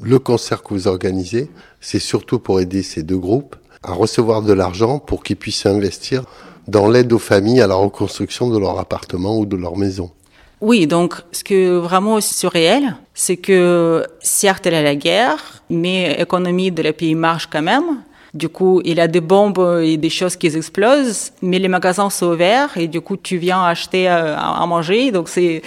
Le 0.00 0.20
concert 0.20 0.62
que 0.62 0.74
vous 0.74 0.86
organisez, 0.86 1.50
c'est 1.80 1.98
surtout 1.98 2.38
pour 2.38 2.60
aider 2.60 2.84
ces 2.84 3.02
deux 3.02 3.18
groupes 3.18 3.56
à 3.82 3.92
recevoir 3.92 4.42
de 4.42 4.52
l'argent 4.52 4.98
pour 4.98 5.22
qu'ils 5.22 5.36
puissent 5.36 5.66
investir 5.66 6.24
dans 6.66 6.88
l'aide 6.88 7.12
aux 7.12 7.18
familles 7.18 7.60
à 7.60 7.66
la 7.66 7.74
reconstruction 7.74 8.50
de 8.50 8.58
leur 8.58 8.78
appartement 8.78 9.38
ou 9.38 9.46
de 9.46 9.56
leur 9.56 9.76
maison. 9.76 10.10
Oui, 10.60 10.86
donc 10.86 11.14
ce 11.32 11.44
que 11.44 11.76
vraiment 11.78 12.20
surréel, 12.20 12.96
c'est 13.14 13.36
que 13.36 14.04
certes 14.20 14.66
il 14.66 14.72
y 14.72 14.76
a 14.76 14.82
la 14.82 14.96
guerre, 14.96 15.62
mais 15.70 16.16
l'économie 16.18 16.72
de 16.72 16.82
la 16.82 16.92
pays 16.92 17.14
marche 17.14 17.48
quand 17.50 17.62
même. 17.62 18.02
Du 18.34 18.48
coup, 18.48 18.82
il 18.84 18.96
y 18.96 19.00
a 19.00 19.08
des 19.08 19.20
bombes 19.20 19.80
et 19.82 19.96
des 19.96 20.10
choses 20.10 20.36
qui 20.36 20.48
explosent, 20.48 21.32
mais 21.40 21.58
les 21.58 21.68
magasins 21.68 22.10
sont 22.10 22.26
ouverts 22.26 22.76
et 22.76 22.88
du 22.88 23.00
coup 23.00 23.16
tu 23.16 23.38
viens 23.38 23.62
acheter 23.64 24.08
à, 24.08 24.64
manger, 24.66 25.12
donc 25.12 25.28
c'est 25.28 25.62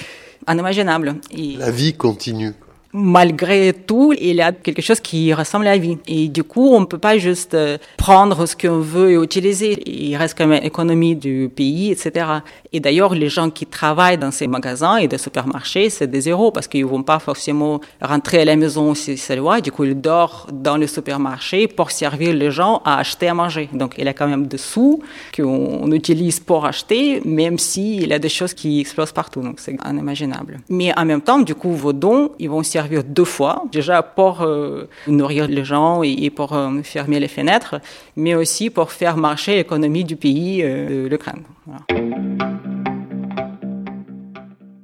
inimaginable. 0.48 1.16
Et... 1.32 1.56
La 1.58 1.72
vie 1.72 1.94
continue 1.94 2.54
malgré 2.94 3.74
tout, 3.74 4.14
il 4.20 4.36
y 4.36 4.42
a 4.42 4.52
quelque 4.52 4.82
chose 4.82 5.00
qui 5.00 5.34
ressemble 5.34 5.68
à 5.68 5.72
la 5.72 5.78
vie. 5.78 5.98
Et 6.08 6.28
du 6.28 6.44
coup, 6.44 6.70
on 6.70 6.82
ne 6.82 6.86
peut 6.86 6.98
pas 6.98 7.18
juste 7.18 7.54
euh, 7.54 7.78
prendre 7.98 8.46
ce 8.46 8.56
qu'on 8.56 8.80
veut 8.80 9.12
et 9.12 9.16
utiliser. 9.16 9.82
Il 9.90 10.16
reste 10.16 10.38
quand 10.38 10.48
même 10.48 10.64
économie 10.64 11.16
du 11.16 11.50
pays, 11.54 11.92
etc. 11.92 12.26
Et 12.74 12.80
d'ailleurs, 12.80 13.16
les 13.16 13.30
gens 13.30 13.50
qui 13.50 13.66
travaillent 13.66 14.18
dans 14.18 14.32
ces 14.32 14.48
magasins 14.48 14.98
et 14.98 15.08
des 15.08 15.18
supermarchés, 15.18 15.90
c'est 15.90 16.08
des 16.08 16.22
zéros 16.22 16.52
parce 16.52 16.68
qu'ils 16.68 16.86
vont 16.86 17.04
pas 17.04 17.20
forcément 17.20 17.80
rentrer 18.02 18.42
à 18.42 18.46
la 18.46 18.56
maison 18.56 18.94
si 18.94 19.18
c'est 19.18 19.36
loi. 19.36 19.62
Du 19.62 19.72
coup, 19.72 19.84
ils 19.84 20.00
dorment 20.00 20.52
dans 20.52 20.78
le 20.78 20.88
supermarché 20.88 21.68
pour 21.68 21.92
servir 21.92 22.34
les 22.34 22.52
gens 22.52 22.82
à 22.86 22.98
acheter 22.98 23.28
à 23.28 23.34
manger. 23.34 23.70
Donc, 23.74 23.96
il 23.98 24.06
y 24.06 24.08
a 24.08 24.14
quand 24.14 24.28
même 24.28 24.48
des 24.48 24.58
sous 24.58 25.02
qu'on 25.36 25.92
utilise 25.92 26.40
pour 26.40 26.66
acheter, 26.66 27.22
même 27.26 27.58
s'il 27.58 28.08
y 28.08 28.14
a 28.14 28.20
des 28.20 28.30
choses 28.30 28.54
qui 28.54 28.80
explosent 28.82 29.12
partout. 29.12 29.42
Donc, 29.42 29.60
c'est 29.60 29.78
inimaginable. 29.90 30.60
Mais 30.70 30.98
en 30.98 31.06
même 31.06 31.22
temps, 31.22 31.40
du 31.40 31.56
coup, 31.56 31.72
vos 31.72 31.94
dons, 31.94 32.32
ils 32.40 32.50
vont 32.50 32.64
servir 32.64 32.81
servir 32.82 33.04
deux 33.04 33.26
fois, 33.26 33.64
déjà 33.72 34.02
pour 34.02 34.42
euh, 34.42 34.90
nourrir 35.08 35.48
les 35.48 35.64
gens 35.64 36.02
et, 36.04 36.30
pour 36.32 36.54
euh, 36.54 36.82
fermer 36.84 37.20
les 37.20 37.28
fenêtres, 37.28 37.76
mais 38.16 38.34
aussi 38.34 38.70
pour 38.72 38.92
faire 38.92 39.18
marcher 39.18 39.56
l'économie 39.56 40.04
du 40.04 40.16
pays, 40.16 40.62
euh, 40.64 41.08
l'Ukraine. 41.08 41.44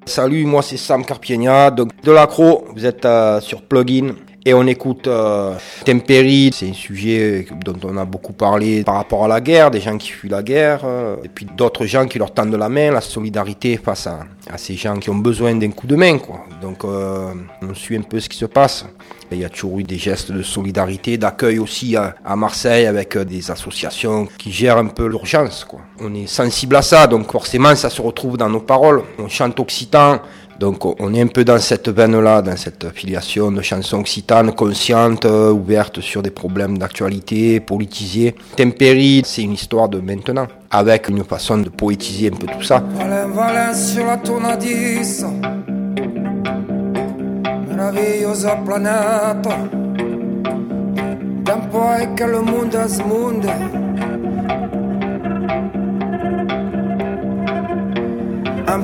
Salut, 0.06 0.46
moi 0.46 0.62
c'est 0.62 0.78
Sam 0.78 1.04
Carpienia, 1.04 1.72
donc 1.72 1.90
de 2.04 2.12
l'accro, 2.12 2.66
vous 2.76 2.86
êtes 2.86 3.06
euh, 3.06 3.42
sur 3.42 3.62
Plugin 3.64 4.10
et 4.48 4.54
on 4.54 4.66
écoute 4.66 5.08
euh, 5.08 5.56
Tempéry, 5.84 6.52
c'est 6.54 6.70
un 6.70 6.74
sujet 6.74 7.46
dont 7.66 7.76
on 7.84 7.98
a 7.98 8.06
beaucoup 8.06 8.32
parlé 8.32 8.82
par 8.82 8.96
rapport 8.96 9.26
à 9.26 9.28
la 9.28 9.42
guerre, 9.42 9.72
des 9.72 9.82
gens 9.82 9.98
qui 9.98 10.08
fuient 10.08 10.30
la 10.30 10.42
guerre, 10.42 10.84
euh, 10.86 11.18
et 11.22 11.28
puis 11.28 11.46
d'autres 11.58 11.86
gens 11.86 12.08
qui 12.08 12.18
leur 12.18 12.34
tendent 12.34 12.56
la 12.56 12.70
main, 12.70 12.90
la 12.92 13.02
solidarité 13.02 13.76
face 13.76 14.08
à, 14.08 14.26
ces 14.56 14.76
gens 14.76 14.96
qui 15.00 15.10
ont 15.10 15.16
besoin 15.16 15.54
d'un 15.54 15.72
coup 15.72 15.86
de 15.86 15.98
main. 15.98 16.18
Donc 16.62 16.86
euh, 16.86 17.34
on 17.62 17.74
suit 17.74 17.98
un 17.98 18.04
peu 18.04 18.22
ce 18.22 18.30
qui 18.30 18.38
se 18.38 18.46
passe. 18.46 18.86
Il 19.30 19.40
y 19.40 19.44
a 19.44 19.50
toujours 19.50 19.80
eu 19.80 19.84
des 19.84 19.98
gestes 19.98 20.32
de 20.32 20.42
solidarité, 20.42 21.18
d'accueil 21.18 21.60
aussi 21.60 21.98
à, 21.98 22.16
Marseille 22.38 22.86
avec 22.86 23.18
euh, 23.18 23.26
des 23.26 23.52
associations 23.52 24.30
qui 24.38 24.54
gèrent 24.54 24.78
un 24.78 24.88
peu 24.88 25.08
l'urgence. 25.08 25.68
On 26.00 26.16
est 26.16 26.28
sensible 26.28 26.78
à 26.78 26.82
ça, 26.82 27.08
donc 27.08 27.30
forcément 27.30 27.76
ça 27.76 27.90
se 27.90 28.02
retrouve 28.02 28.38
dans 28.38 28.50
nos 28.50 28.62
paroles. 28.62 29.04
On 29.20 29.28
chante 29.28 29.60
occitan, 29.60 30.22
donc 30.60 30.86
on 30.86 31.14
est 31.14 31.22
un 31.22 31.28
peu 31.28 31.44
dans 31.44 31.60
cette 31.60 31.90
veine-là, 31.90 32.42
dans 32.42 32.58
cette 32.58 32.90
filiation 32.94 33.52
de 33.52 33.62
chansons 33.62 34.00
occitanes, 34.00 34.54
conscientes, 34.54 35.26
euh, 35.26 35.52
ouvertes 35.52 36.02
sur 36.02 36.24
des 36.24 36.32
problèmes 36.32 36.78
d'actualité, 36.78 37.60
politisées. 37.60 38.36
Tempéry, 38.56 39.22
c'est 39.26 39.44
une 39.44 39.54
histoire 39.54 39.90
de 39.90 40.00
maintenant, 40.00 40.48
avec 40.72 41.10
une 41.10 41.24
façon 41.24 41.58
de 41.60 41.70
poétiser 41.70 42.28
un 42.28 42.36
peu 42.36 42.48
tout 42.48 42.64
ça. 42.64 42.84
Sur 42.98 43.08
la 43.08 43.28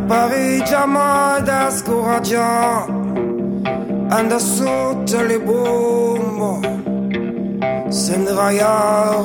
parmigiamo 0.08 1.40
da 1.42 1.70
scoraggia 1.72 2.86
anda 4.10 4.40
sotto 4.40 5.22
le 5.22 5.40
bombe 5.40 6.82
se 7.90 8.18
ne 8.18 8.32
vai 8.32 8.60
a 8.60 9.24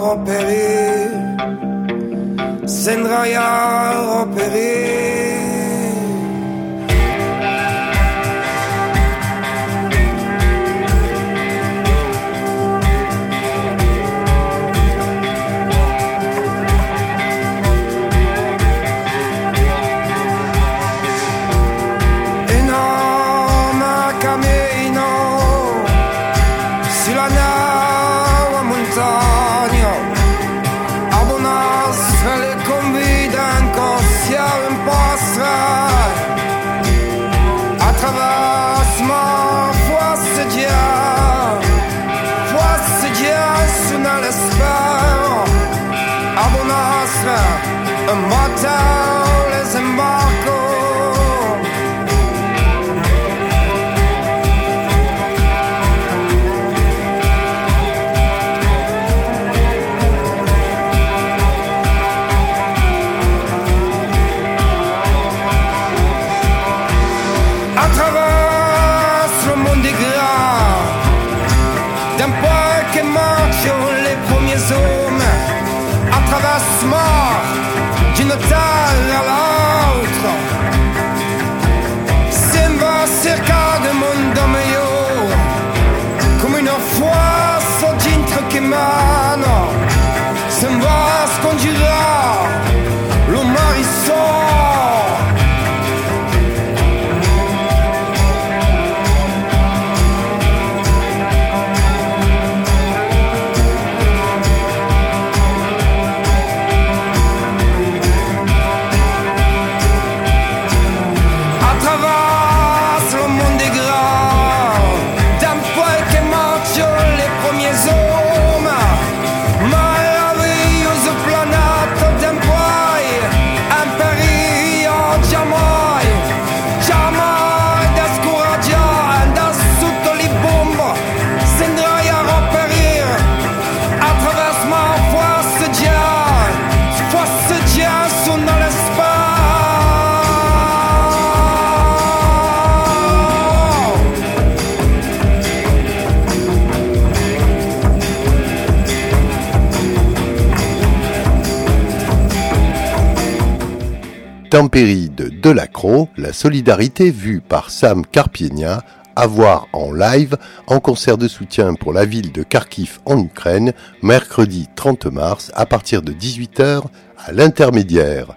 Tempéry 154.51 155.11
de 155.11 155.29
Delacroix, 155.29 156.09
la 156.17 156.33
solidarité 156.33 157.11
vue 157.11 157.41
par 157.41 157.71
Sam 157.71 158.07
Karpienia, 158.07 158.83
à 159.15 159.27
voir 159.27 159.67
en 159.75 159.93
live 159.93 160.37
en 160.67 160.81
concert 160.81 161.19
de 161.19 161.29
soutien 161.29 161.75
pour 161.75 161.93
la 161.93 162.07
ville 162.07 162.33
de 162.33 162.43
Kharkiv 162.43 162.99
en 163.05 163.19
Ukraine, 163.19 163.73
mercredi 164.01 164.67
30 164.75 165.07
mars 165.07 165.53
à 165.55 165.67
partir 165.67 166.01
de 166.01 166.13
18h 166.13 166.85
à 167.19 167.33
l'intermédiaire. 167.33 168.29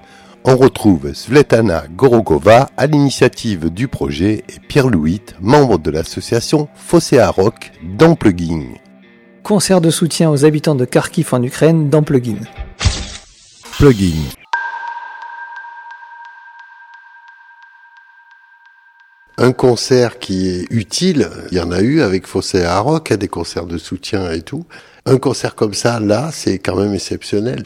On 0.43 0.58
retrouve 0.58 1.13
Svetana 1.13 1.86
Gorogova 1.95 2.69
à 2.76 2.88
l'initiative 2.88 3.69
du 3.69 3.88
projet 3.88 4.43
et 4.50 4.60
Pierre 4.67 4.89
Louis, 4.89 5.21
membre 5.39 5.78
de 5.78 5.91
l'association 5.91 6.67
Fossé 6.76 7.24
Rock 7.24 7.71
dans 7.97 8.15
Plugin. 8.15 8.74
Concert 9.43 9.80
de 9.80 9.89
soutien 9.89 10.30
aux 10.30 10.43
habitants 10.43 10.76
de 10.76 10.86
Kharkiv 10.86 11.34
en 11.34 11.41
Ukraine 11.41 11.89
dans 11.89 12.04
Plugin. 12.04 12.39
Plugin. 13.78 14.40
Un 19.41 19.54
concert 19.54 20.19
qui 20.19 20.49
est 20.49 20.67
utile, 20.69 21.27
il 21.51 21.58
y 21.58 21.62
en 21.62 21.71
a 21.71 21.82
eu 21.82 22.01
avec 22.01 22.27
Fossé 22.27 22.63
Rock, 22.63 23.12
des 23.12 23.27
concerts 23.27 23.65
de 23.65 23.80
soutien 23.80 24.32
et 24.32 24.43
tout. 24.43 24.65
Un 25.08 25.17
concert 25.17 25.56
comme 25.56 25.73
ça, 25.73 25.99
là, 25.99 26.30
c'est 26.32 26.60
quand 26.60 26.75
même 26.75 26.93
exceptionnel. 26.93 27.63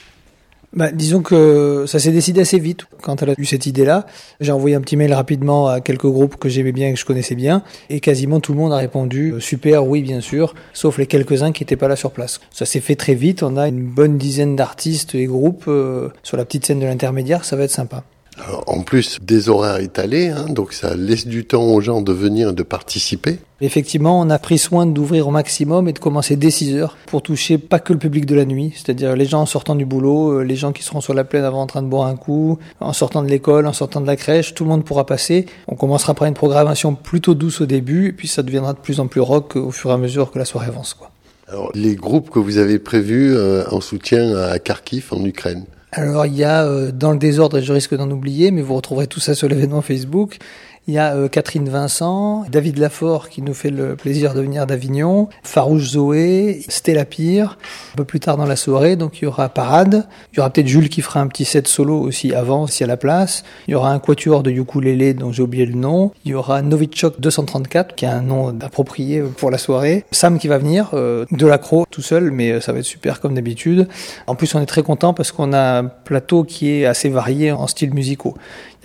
Bah, 0.71 0.91
disons 0.93 1.21
que 1.21 1.83
ça 1.85 1.99
s'est 1.99 2.13
décidé 2.13 2.39
assez 2.39 2.59
vite 2.59 2.85
quand 3.01 3.21
elle 3.21 3.31
a 3.31 3.33
eu 3.37 3.43
cette 3.43 3.65
idée-là. 3.65 4.05
J'ai 4.39 4.53
envoyé 4.53 4.77
un 4.77 4.79
petit 4.79 4.95
mail 4.95 5.13
rapidement 5.13 5.67
à 5.67 5.81
quelques 5.81 6.05
groupes 6.05 6.37
que 6.37 6.47
j'aimais 6.47 6.71
bien 6.71 6.87
et 6.87 6.93
que 6.93 6.99
je 6.99 7.05
connaissais 7.05 7.35
bien, 7.35 7.61
et 7.89 7.99
quasiment 7.99 8.39
tout 8.39 8.53
le 8.53 8.59
monde 8.59 8.71
a 8.71 8.77
répondu 8.77 9.33
euh, 9.33 9.41
super, 9.41 9.85
oui 9.85 10.01
bien 10.01 10.21
sûr, 10.21 10.55
sauf 10.71 10.97
les 10.97 11.07
quelques-uns 11.07 11.51
qui 11.51 11.63
n'étaient 11.63 11.75
pas 11.75 11.89
là 11.89 11.97
sur 11.97 12.11
place. 12.11 12.39
Ça 12.51 12.65
s'est 12.65 12.79
fait 12.79 12.95
très 12.95 13.15
vite. 13.15 13.43
On 13.43 13.57
a 13.57 13.67
une 13.67 13.83
bonne 13.83 14.17
dizaine 14.17 14.55
d'artistes 14.55 15.13
et 15.13 15.25
groupes 15.25 15.65
euh, 15.67 16.07
sur 16.23 16.37
la 16.37 16.45
petite 16.45 16.65
scène 16.65 16.79
de 16.79 16.85
l'intermédiaire. 16.85 17.43
Ça 17.43 17.57
va 17.57 17.63
être 17.63 17.71
sympa. 17.71 18.05
Alors, 18.37 18.63
en 18.67 18.81
plus 18.81 19.19
des 19.21 19.47
horaires 19.47 19.79
étalés, 19.79 20.27
hein, 20.27 20.47
donc 20.49 20.73
ça 20.73 20.95
laisse 20.95 21.25
du 21.25 21.45
temps 21.45 21.63
aux 21.63 21.79
gens 21.79 22.01
de 22.01 22.11
venir 22.11 22.49
et 22.49 22.53
de 22.53 22.63
participer. 22.63 23.39
Effectivement, 23.61 24.19
on 24.19 24.29
a 24.29 24.37
pris 24.37 24.57
soin 24.57 24.85
d'ouvrir 24.85 25.29
au 25.29 25.31
maximum 25.31 25.87
et 25.87 25.93
de 25.93 25.99
commencer 25.99 26.35
dès 26.35 26.51
6 26.51 26.75
heures 26.75 26.97
pour 27.05 27.21
toucher 27.21 27.57
pas 27.57 27.79
que 27.79 27.93
le 27.93 27.99
public 27.99 28.25
de 28.25 28.35
la 28.35 28.43
nuit, 28.43 28.73
c'est-à-dire 28.75 29.15
les 29.15 29.25
gens 29.25 29.41
en 29.41 29.45
sortant 29.45 29.75
du 29.75 29.85
boulot, 29.85 30.39
euh, 30.39 30.43
les 30.43 30.57
gens 30.57 30.73
qui 30.73 30.83
seront 30.83 30.99
sur 30.99 31.13
la 31.13 31.23
plaine 31.23 31.45
avant 31.45 31.61
en 31.61 31.65
train 31.65 31.81
de 31.81 31.87
boire 31.87 32.07
un 32.07 32.17
coup, 32.17 32.59
en 32.81 32.91
sortant 32.91 33.23
de 33.23 33.29
l'école, 33.29 33.67
en 33.67 33.73
sortant 33.73 34.01
de 34.01 34.07
la 34.07 34.17
crèche, 34.17 34.53
tout 34.53 34.65
le 34.65 34.69
monde 34.69 34.83
pourra 34.83 35.05
passer. 35.05 35.45
On 35.69 35.75
commencera 35.75 36.13
par 36.13 36.27
une 36.27 36.33
programmation 36.33 36.93
plutôt 36.93 37.35
douce 37.35 37.61
au 37.61 37.65
début 37.65 38.09
et 38.09 38.11
puis 38.11 38.27
ça 38.27 38.43
deviendra 38.43 38.73
de 38.73 38.79
plus 38.79 38.99
en 38.99 39.07
plus 39.07 39.21
rock 39.21 39.55
au 39.55 39.71
fur 39.71 39.91
et 39.91 39.93
à 39.93 39.97
mesure 39.97 40.31
que 40.31 40.39
la 40.39 40.45
soirée 40.45 40.67
avance. 40.67 40.93
Quoi. 40.93 41.09
Alors, 41.47 41.71
les 41.73 41.95
groupes 41.95 42.29
que 42.29 42.39
vous 42.39 42.57
avez 42.57 42.79
prévus 42.79 43.33
euh, 43.33 43.63
en 43.71 43.79
soutien 43.79 44.35
à 44.35 44.59
Kharkiv 44.59 45.07
en 45.11 45.23
Ukraine 45.23 45.65
alors 45.95 46.25
il 46.25 46.35
y 46.35 46.43
a 46.43 46.65
euh, 46.65 46.91
dans 46.91 47.11
le 47.11 47.17
désordre, 47.17 47.59
je 47.61 47.71
risque 47.71 47.95
d'en 47.95 48.11
oublier, 48.11 48.51
mais 48.51 48.61
vous 48.61 48.75
retrouverez 48.75 49.07
tout 49.07 49.19
ça 49.21 49.33
sur 49.33 49.47
l'événement 49.47 49.81
Facebook. 49.81 50.37
Il 50.87 50.93
y 50.93 50.99
a 50.99 51.15
euh, 51.15 51.27
Catherine 51.27 51.67
Vincent, 51.67 52.45
David 52.51 52.77
Lafort 52.77 53.29
qui 53.29 53.41
nous 53.41 53.55
fait 53.55 53.71
le 53.71 53.95
plaisir 53.95 54.35
de 54.35 54.41
venir 54.41 54.67
d'Avignon, 54.67 55.29
Farouche 55.41 55.89
Zoé, 55.89 56.63
Stella 56.69 57.05
Pire, 57.05 57.57
un 57.93 57.97
peu 57.97 58.03
plus 58.03 58.19
tard 58.19 58.37
dans 58.37 58.45
la 58.45 58.55
soirée, 58.55 58.95
donc 58.95 59.19
il 59.19 59.25
y 59.25 59.27
aura 59.27 59.49
Parade, 59.49 60.05
il 60.31 60.37
y 60.37 60.39
aura 60.41 60.51
peut-être 60.51 60.67
Jules 60.67 60.89
qui 60.89 61.01
fera 61.01 61.21
un 61.21 61.27
petit 61.27 61.43
set 61.43 61.67
solo 61.67 61.99
aussi 61.99 62.35
avant, 62.35 62.67
si 62.67 62.83
à 62.83 62.87
la 62.87 62.97
place, 62.97 63.43
il 63.67 63.71
y 63.71 63.75
aura 63.75 63.89
un 63.89 63.97
quatuor 63.97 64.43
de 64.43 64.51
ukulélé 64.51 65.15
dont 65.15 65.31
j'ai 65.31 65.41
oublié 65.41 65.65
le 65.65 65.73
nom, 65.73 66.11
il 66.23 66.33
y 66.33 66.35
aura 66.35 66.61
Novichok 66.61 67.19
234 67.19 67.95
qui 67.95 68.05
a 68.05 68.15
un 68.15 68.21
nom 68.21 68.55
approprié 68.61 69.21
pour 69.21 69.49
la 69.49 69.57
soirée, 69.57 70.05
Sam 70.11 70.37
qui 70.37 70.47
va 70.47 70.59
venir, 70.59 70.91
euh, 70.93 71.25
de 71.31 71.47
l'accro 71.47 71.87
tout 71.89 72.03
seul, 72.03 72.29
mais 72.29 72.51
euh, 72.51 72.61
ça 72.61 72.73
va 72.73 72.79
être 72.79 72.85
super 72.85 73.21
comme 73.21 73.33
d'habitude. 73.33 73.87
En 74.27 74.35
plus 74.35 74.53
on 74.53 74.61
est 74.61 74.67
très 74.67 74.83
content 74.83 75.15
parce 75.15 75.31
qu'on 75.31 75.51
a 75.51 75.79
un 75.79 75.85
plateau 75.85 76.43
qui 76.43 76.69
est 76.69 76.85
assez 76.85 77.09
varié 77.09 77.51
en 77.51 77.65
styles 77.65 77.93
musicaux. 77.93 78.35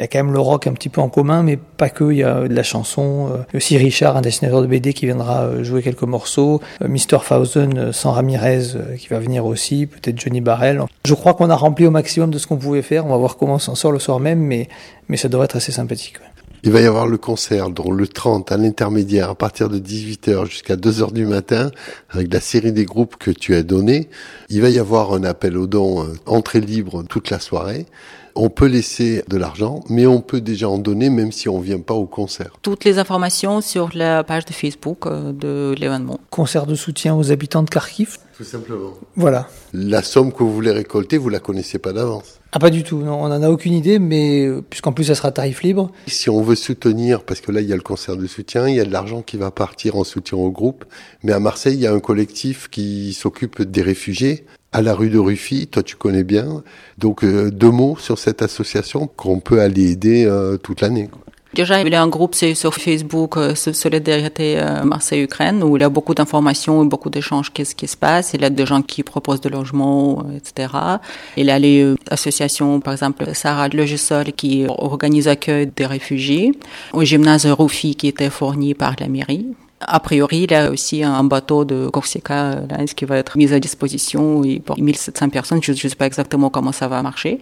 Il 0.01 0.03
y 0.03 0.05
a 0.05 0.09
quand 0.09 0.25
même 0.25 0.33
le 0.33 0.41
rock 0.41 0.67
un 0.67 0.73
petit 0.73 0.89
peu 0.89 1.03
en 1.03 1.11
commun, 1.11 1.43
mais 1.43 1.59
pas 1.59 1.91
que. 1.91 2.11
Il 2.11 2.17
y 2.17 2.25
a 2.25 2.49
de 2.49 2.55
la 2.55 2.63
chanson. 2.63 3.29
A 3.53 3.57
aussi 3.57 3.77
Richard, 3.77 4.17
un 4.17 4.23
dessinateur 4.23 4.63
de 4.63 4.67
BD, 4.67 4.95
qui 4.95 5.05
viendra 5.05 5.63
jouer 5.63 5.83
quelques 5.83 6.05
morceaux. 6.05 6.63
Mr. 6.81 7.19
Fausen, 7.21 7.93
sans 7.93 8.13
Ramirez, 8.13 8.63
qui 8.99 9.09
va 9.09 9.19
venir 9.19 9.45
aussi. 9.45 9.85
Peut-être 9.85 10.19
Johnny 10.19 10.41
Barrel. 10.41 10.83
Je 11.05 11.13
crois 11.13 11.35
qu'on 11.35 11.51
a 11.51 11.55
rempli 11.55 11.87
au 11.87 11.91
maximum 11.91 12.31
de 12.31 12.39
ce 12.39 12.47
qu'on 12.47 12.57
pouvait 12.57 12.81
faire. 12.81 13.05
On 13.05 13.11
va 13.11 13.19
voir 13.19 13.37
comment 13.37 13.57
on 13.57 13.59
s'en 13.59 13.75
sort 13.75 13.93
le 13.93 13.99
soir 13.99 14.21
même, 14.21 14.41
mais, 14.41 14.69
mais 15.11 15.19
ça 15.19 15.29
devrait 15.29 15.45
être 15.45 15.57
assez 15.57 15.73
sympathique. 15.73 16.15
Il 16.63 16.73
va 16.73 16.81
y 16.83 16.87
avoir 16.87 17.07
le 17.07 17.17
concert, 17.17 17.71
dont 17.71 17.91
le 17.91 18.07
30 18.07 18.53
à 18.53 18.59
l'intermédiaire, 18.59 19.31
à 19.31 19.35
partir 19.35 19.71
de 19.71 19.79
18h 19.79 20.45
jusqu'à 20.45 20.77
2h 20.77 21.13
du 21.13 21.25
matin, 21.25 21.71
avec 22.11 22.33
la 22.33 22.41
série 22.41 22.73
des 22.73 22.85
groupes 22.85 23.17
que 23.17 23.31
tu 23.31 23.55
as 23.55 23.63
donné. 23.63 24.11
Il 24.51 24.61
va 24.61 24.69
y 24.69 24.79
avoir 24.79 25.15
un 25.15 25.25
appel 25.25 25.57
aux 25.57 25.67
dons, 25.67 26.07
entrée 26.27 26.61
libre 26.61 27.03
toute 27.03 27.31
la 27.31 27.39
soirée. 27.39 27.87
On 28.35 28.51
peut 28.51 28.67
laisser 28.67 29.25
de 29.29 29.37
l'argent, 29.37 29.81
mais 29.89 30.07
on 30.07 30.21
peut 30.21 30.41
déjà 30.41 30.69
en 30.69 30.79
donner 30.79 31.11
même 31.11 31.33
si 31.33 31.49
on 31.49 31.59
ne 31.59 31.65
vient 31.65 31.81
pas 31.81 31.95
au 31.95 32.07
concert. 32.07 32.53
Toutes 32.63 32.85
les 32.85 32.99
informations 32.99 33.61
sur 33.61 33.91
la 33.95 34.23
page 34.23 34.45
de 34.45 34.53
Facebook 34.53 35.09
de 35.09 35.75
l'événement. 35.79 36.21
Concert 36.31 36.67
de 36.67 36.75
soutien 36.75 37.15
aux 37.17 37.33
habitants 37.33 37.63
de 37.63 37.71
Kharkiv. 37.71 38.19
Tout 38.37 38.45
simplement. 38.45 38.93
Voilà. 39.17 39.49
La 39.73 40.03
somme 40.03 40.33
que 40.33 40.43
vous 40.43 40.53
voulez 40.53 40.73
récolter, 40.73 41.19
vous 41.19 41.29
la 41.29 41.41
connaissez 41.41 41.79
pas 41.79 41.93
d'avance. 41.93 42.40
Ah 42.53 42.59
pas 42.59 42.71
du 42.71 42.83
tout, 42.83 42.99
non, 42.99 43.23
on 43.23 43.29
n'en 43.29 43.43
a 43.43 43.49
aucune 43.49 43.75
idée, 43.75 44.01
mais 44.01 44.49
puisqu'en 44.71 44.93
plus 44.93 45.05
ça 45.05 45.15
sera 45.15 45.31
tarif 45.31 45.63
libre. 45.63 45.93
Si 46.09 46.29
on 46.29 46.43
veut 46.43 46.57
soutenir, 46.57 47.23
parce 47.23 47.41
que 47.41 47.53
là 47.53 47.61
il 47.61 47.69
y 47.69 47.73
a 47.73 47.77
le 47.77 47.83
concert 47.83 48.17
de 48.17 48.27
soutien, 48.27 48.69
il 48.69 48.75
y 48.75 48.81
a 48.81 48.85
de 48.85 48.93
l'argent 48.93 49.23
qui 49.23 49.37
va 49.37 49.53
partir 49.53 49.97
en 49.97 50.03
soutien 50.03 50.37
au 50.37 50.51
groupe, 50.51 50.85
mais 51.23 51.33
à 51.33 51.39
Marseille 51.39 51.75
il 51.75 51.81
y 51.81 51.87
a 51.87 51.93
un 51.93 52.01
collectif 52.01 52.69
qui 52.69 53.13
s'occupe 53.13 53.63
des 53.63 53.83
réfugiés 53.83 54.47
à 54.73 54.83
la 54.83 54.95
rue 54.95 55.11
de 55.11 55.19
Ruffy, 55.19 55.67
toi 55.67 55.83
tu 55.83 55.97
connais 55.97 56.25
bien. 56.25 56.63
Donc 56.99 57.25
euh, 57.25 57.51
deux 57.51 57.71
mots 57.71 57.97
sur 57.99 58.19
cette 58.19 58.43
association 58.43 59.07
qu'on 59.07 59.41
peut 59.41 59.61
aller 59.61 59.91
aider 59.93 60.25
euh, 60.25 60.57
toute 60.57 60.81
l'année. 60.81 61.09
Déjà, 61.53 61.83
il 61.83 61.89
y 61.89 61.95
a 61.97 62.03
un 62.03 62.09
groupe 62.09 62.37
sur 62.37 62.75
Facebook, 62.75 63.37
euh, 63.37 63.57
Solidarité 63.57 64.61
euh, 64.61 64.85
Marseille-Ukraine, 64.85 65.65
où 65.65 65.77
il 65.77 65.81
y 65.81 65.85
a 65.85 65.89
beaucoup 65.89 66.15
d'informations 66.15 66.85
et 66.85 66.87
beaucoup 66.87 67.11
d'échanges, 67.11 67.53
qu'est-ce 67.53 67.75
qui 67.75 67.89
se 67.89 67.97
passe? 67.97 68.35
Il 68.35 68.43
y 68.43 68.45
a 68.45 68.51
des 68.51 68.67
gens 68.67 68.83
qui 68.83 69.03
proposent 69.03 69.41
de 69.41 69.49
logements, 69.49 70.25
euh, 70.29 70.37
etc. 70.37 70.73
Il 71.37 71.47
y 71.47 71.51
a 71.51 71.59
les 71.59 71.95
associations, 72.09 72.79
par 72.79 72.93
exemple, 72.93 73.35
Sarah 73.35 73.69
Logisol, 73.69 74.33
qui 74.33 74.65
organise 74.69 75.27
l'accueil 75.27 75.73
des 75.75 75.87
réfugiés. 75.87 76.53
Au 76.93 77.03
gymnase 77.03 77.47
Rufi, 77.47 77.97
qui 77.97 78.07
était 78.07 78.31
fourni 78.31 78.75
par 78.75 78.95
la 79.01 79.09
mairie. 79.09 79.47
A 79.81 79.99
priori, 80.01 80.43
il 80.43 80.51
y 80.51 80.55
a 80.55 80.71
aussi 80.71 81.03
un 81.03 81.25
bateau 81.25 81.65
de 81.65 81.89
Corsica 81.89 82.57
qui 82.95 83.07
va 83.07 83.17
être 83.17 83.39
mis 83.39 83.53
à 83.53 83.59
disposition 83.59 84.43
pour 84.65 84.79
1700 84.79 85.31
personnes. 85.31 85.61
Je 85.63 85.73
ne 85.73 85.77
sais 85.77 85.95
pas 85.95 86.07
exactement 86.07 86.51
comment 86.51 86.73
ça 86.73 86.87
va 86.87 87.03
marcher. 87.03 87.41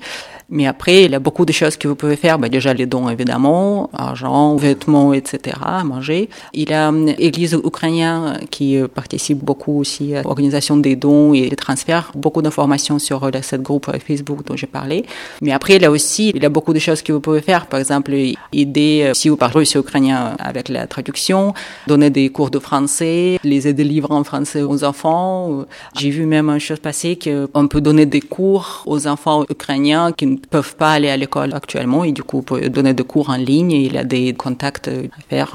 Mais 0.50 0.66
après, 0.66 1.04
il 1.04 1.10
y 1.10 1.14
a 1.14 1.18
beaucoup 1.18 1.44
de 1.44 1.52
choses 1.52 1.76
que 1.76 1.88
vous 1.88 1.96
pouvez 1.96 2.16
faire. 2.16 2.38
Ben, 2.38 2.48
déjà, 2.48 2.72
les 2.72 2.86
dons, 2.86 3.08
évidemment, 3.08 3.90
argent, 3.92 4.56
vêtements, 4.56 5.12
etc., 5.12 5.56
manger. 5.84 6.30
Il 6.54 6.70
y 6.70 6.72
a 6.72 6.90
l'Église 6.90 7.52
ukrainienne 7.52 8.40
qui 8.50 8.78
participe 8.94 9.44
beaucoup 9.44 9.80
aussi 9.80 10.14
à 10.14 10.22
l'organisation 10.22 10.76
des 10.76 10.96
dons 10.96 11.34
et 11.34 11.48
des 11.48 11.56
transferts. 11.56 12.12
Beaucoup 12.14 12.40
d'informations 12.40 12.98
sur 12.98 13.28
cette 13.42 13.62
groupe 13.62 13.90
Facebook 14.06 14.46
dont 14.46 14.56
j'ai 14.56 14.66
parlé. 14.66 15.04
Mais 15.42 15.52
après, 15.52 15.84
a 15.84 15.90
aussi, 15.90 16.30
il 16.34 16.42
y 16.42 16.46
a 16.46 16.48
beaucoup 16.48 16.72
de 16.72 16.78
choses 16.78 17.02
que 17.02 17.12
vous 17.12 17.20
pouvez 17.20 17.42
faire. 17.42 17.66
Par 17.66 17.80
exemple, 17.80 18.14
aider, 18.52 19.10
si 19.14 19.28
vous 19.28 19.36
parlez 19.36 19.56
russe 19.56 19.74
ukrainien, 19.74 20.36
avec 20.38 20.68
la 20.68 20.86
traduction, 20.86 21.52
donner 21.86 22.10
des 22.10 22.27
cours 22.30 22.50
de 22.50 22.58
français, 22.58 23.38
les 23.44 23.68
aider 23.68 23.84
livres 23.84 24.10
en 24.10 24.24
français 24.24 24.62
aux 24.62 24.84
enfants. 24.84 25.64
J'ai 25.96 26.10
vu 26.10 26.26
même 26.26 26.48
une 26.50 26.58
chose 26.58 26.78
passer 26.78 27.18
qu'on 27.18 27.68
peut 27.68 27.80
donner 27.80 28.06
des 28.06 28.20
cours 28.20 28.82
aux 28.86 29.06
enfants 29.06 29.44
ukrainiens 29.48 30.12
qui 30.12 30.26
ne 30.26 30.36
peuvent 30.36 30.76
pas 30.76 30.92
aller 30.92 31.10
à 31.10 31.16
l'école 31.16 31.54
actuellement 31.54 32.04
et 32.04 32.12
du 32.12 32.22
coup 32.22 32.42
peut 32.42 32.68
donner 32.68 32.94
des 32.94 33.04
cours 33.04 33.30
en 33.30 33.36
ligne. 33.36 33.72
Il 33.72 33.96
a 33.96 34.04
des 34.04 34.34
contacts 34.34 34.88
à 34.88 35.20
faire. 35.28 35.52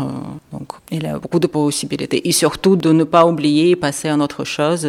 Donc 0.52 0.74
il 0.92 1.06
a 1.06 1.20
beaucoup 1.20 1.40
de 1.40 1.48
possibilités. 1.48 2.28
Et 2.28 2.32
surtout 2.32 2.76
de 2.76 2.92
ne 2.92 3.04
pas 3.04 3.26
oublier, 3.26 3.76
passer 3.76 4.10
à 4.10 4.18
autre 4.18 4.44
chose. 4.44 4.88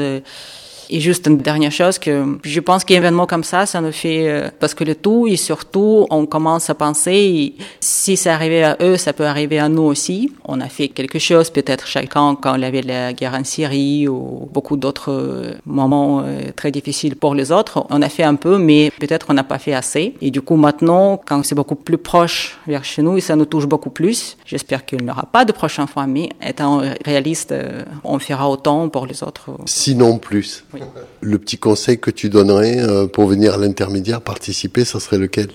Et 0.90 1.00
juste 1.00 1.26
une 1.26 1.38
dernière 1.38 1.72
chose 1.72 1.98
que 1.98 2.38
je 2.42 2.60
pense 2.60 2.84
qu'un 2.84 2.96
événement 2.96 3.26
comme 3.26 3.44
ça, 3.44 3.66
ça 3.66 3.80
nous 3.80 3.92
fait 3.92 4.52
parce 4.60 4.74
que 4.74 4.84
le 4.84 4.94
tout 4.94 5.26
et 5.26 5.36
surtout 5.36 6.06
on 6.10 6.26
commence 6.26 6.70
à 6.70 6.74
penser 6.74 7.54
si 7.80 8.16
c'est 8.16 8.30
arrivé 8.30 8.64
à 8.64 8.76
eux, 8.80 8.96
ça 8.96 9.12
peut 9.12 9.26
arriver 9.26 9.58
à 9.58 9.68
nous 9.68 9.82
aussi. 9.82 10.32
On 10.44 10.60
a 10.60 10.68
fait 10.68 10.88
quelque 10.88 11.18
chose 11.18 11.50
peut-être 11.50 11.86
chacun 11.86 12.34
quand 12.34 12.54
il 12.56 12.62
y 12.62 12.64
avait 12.64 12.82
la 12.82 13.12
guerre 13.12 13.34
en 13.34 13.44
Syrie 13.44 14.08
ou 14.08 14.48
beaucoup 14.52 14.76
d'autres 14.76 15.54
moments 15.66 16.24
très 16.56 16.70
difficiles 16.70 17.16
pour 17.16 17.34
les 17.34 17.50
autres. 17.50 17.86
On 17.90 18.02
a 18.02 18.08
fait 18.08 18.24
un 18.24 18.34
peu, 18.34 18.58
mais 18.58 18.90
peut-être 18.98 19.26
on 19.30 19.34
n'a 19.34 19.44
pas 19.44 19.58
fait 19.58 19.74
assez. 19.74 20.14
Et 20.20 20.30
du 20.30 20.42
coup 20.42 20.56
maintenant, 20.56 21.20
quand 21.24 21.44
c'est 21.44 21.54
beaucoup 21.54 21.76
plus 21.76 21.98
proche 21.98 22.58
vers 22.66 22.84
chez 22.84 23.02
nous, 23.02 23.16
et 23.16 23.20
ça 23.20 23.36
nous 23.36 23.46
touche 23.46 23.66
beaucoup 23.66 23.90
plus. 23.90 24.36
J'espère 24.44 24.84
qu'il 24.84 25.02
n'y 25.02 25.10
aura 25.10 25.26
pas 25.26 25.44
de 25.44 25.52
prochaine 25.52 25.86
fois, 25.86 26.06
mais 26.06 26.28
étant 26.46 26.82
réaliste, 27.04 27.54
on 28.02 28.18
fera 28.18 28.48
autant 28.50 28.88
pour 28.88 29.06
les 29.06 29.22
autres. 29.22 29.50
Sinon 29.66 30.18
plus. 30.18 30.64
Oui. 30.74 30.80
Le 31.20 31.38
petit 31.38 31.56
conseil 31.56 31.98
que 31.98 32.10
tu 32.10 32.28
donnerais 32.28 33.08
pour 33.08 33.26
venir 33.26 33.54
à 33.54 33.56
l'intermédiaire 33.56 34.20
participer, 34.20 34.84
ça 34.84 35.00
serait 35.00 35.18
lequel? 35.18 35.48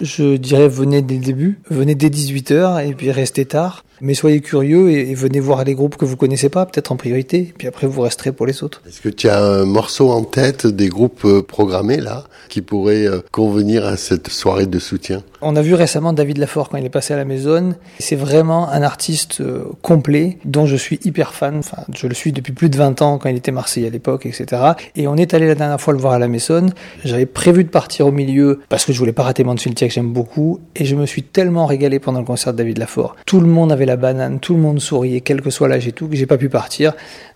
Je 0.00 0.36
dirais 0.36 0.68
venez 0.68 1.02
dès 1.02 1.14
le 1.14 1.24
début, 1.24 1.58
venez 1.70 1.94
dès 1.94 2.08
18h 2.08 2.86
et 2.86 2.94
puis 2.94 3.10
restez 3.10 3.46
tard. 3.46 3.85
Mais 4.00 4.14
soyez 4.14 4.40
curieux 4.40 4.90
et, 4.90 5.10
et 5.10 5.14
venez 5.14 5.40
voir 5.40 5.64
les 5.64 5.74
groupes 5.74 5.96
que 5.96 6.04
vous 6.04 6.16
connaissez 6.16 6.48
pas, 6.48 6.66
peut-être 6.66 6.92
en 6.92 6.96
priorité, 6.96 7.52
puis 7.56 7.68
après 7.68 7.86
vous 7.86 8.02
resterez 8.02 8.32
pour 8.32 8.46
les 8.46 8.62
autres. 8.62 8.82
Est-ce 8.86 9.00
que 9.00 9.08
tu 9.08 9.28
as 9.28 9.42
un 9.42 9.64
morceau 9.64 10.10
en 10.10 10.22
tête 10.22 10.66
des 10.66 10.88
groupes 10.88 11.24
euh, 11.24 11.42
programmés 11.42 11.98
là 11.98 12.24
qui 12.48 12.62
pourrait 12.62 13.06
euh, 13.06 13.20
convenir 13.32 13.86
à 13.86 13.96
cette 13.96 14.28
soirée 14.28 14.66
de 14.66 14.78
soutien? 14.78 15.22
On 15.40 15.56
a 15.56 15.62
vu 15.62 15.74
récemment 15.74 16.12
David 16.12 16.38
Lafort 16.38 16.68
quand 16.68 16.78
il 16.78 16.84
est 16.84 16.90
passé 16.90 17.14
à 17.14 17.16
la 17.16 17.24
maison. 17.24 17.74
C'est 17.98 18.16
vraiment 18.16 18.68
un 18.70 18.82
artiste 18.82 19.40
euh, 19.40 19.64
complet 19.82 20.38
dont 20.44 20.66
je 20.66 20.76
suis 20.76 20.98
hyper 21.04 21.34
fan. 21.34 21.58
Enfin, 21.58 21.82
je 21.94 22.06
le 22.06 22.14
suis 22.14 22.32
depuis 22.32 22.52
plus 22.52 22.68
de 22.68 22.76
20 22.76 23.02
ans 23.02 23.18
quand 23.18 23.28
il 23.28 23.36
était 23.36 23.52
Marseille 23.52 23.86
à 23.86 23.90
l'époque, 23.90 24.26
etc. 24.26 24.62
Et 24.94 25.08
on 25.08 25.16
est 25.16 25.34
allé 25.34 25.46
la 25.46 25.54
dernière 25.54 25.80
fois 25.80 25.92
le 25.92 26.00
voir 26.00 26.14
à 26.14 26.18
la 26.18 26.28
Maison. 26.28 26.66
J'avais 27.04 27.26
prévu 27.26 27.64
de 27.64 27.68
partir 27.68 28.06
au 28.06 28.12
milieu 28.12 28.60
parce 28.68 28.84
que 28.84 28.92
je 28.92 28.98
voulais 28.98 29.12
pas 29.12 29.22
rater 29.22 29.44
Mansfieldia 29.44 29.88
que 29.88 29.94
j'aime 29.94 30.12
beaucoup. 30.12 30.60
Et 30.74 30.84
je 30.84 30.96
me 30.96 31.06
suis 31.06 31.22
tellement 31.22 31.66
régalé 31.66 31.98
pendant 31.98 32.20
le 32.20 32.26
concert 32.26 32.52
de 32.52 32.58
David 32.58 32.78
Lafort. 32.78 33.16
Tout 33.26 33.40
le 33.40 33.46
monde 33.46 33.72
avait 33.72 33.85
la 33.86 33.96
banane, 33.96 34.40
tout 34.40 34.54
le 34.54 34.60
monde 34.60 34.80
souriait, 34.80 35.20
quel 35.20 35.40
que 35.40 35.50
soit 35.50 35.68
l'âge 35.68 35.88
et 35.88 35.92
tout, 35.92 36.08
que 36.08 36.16
j'ai 36.16 36.26
pas 36.26 36.38
pu 36.38 36.48
partir. 36.48 36.92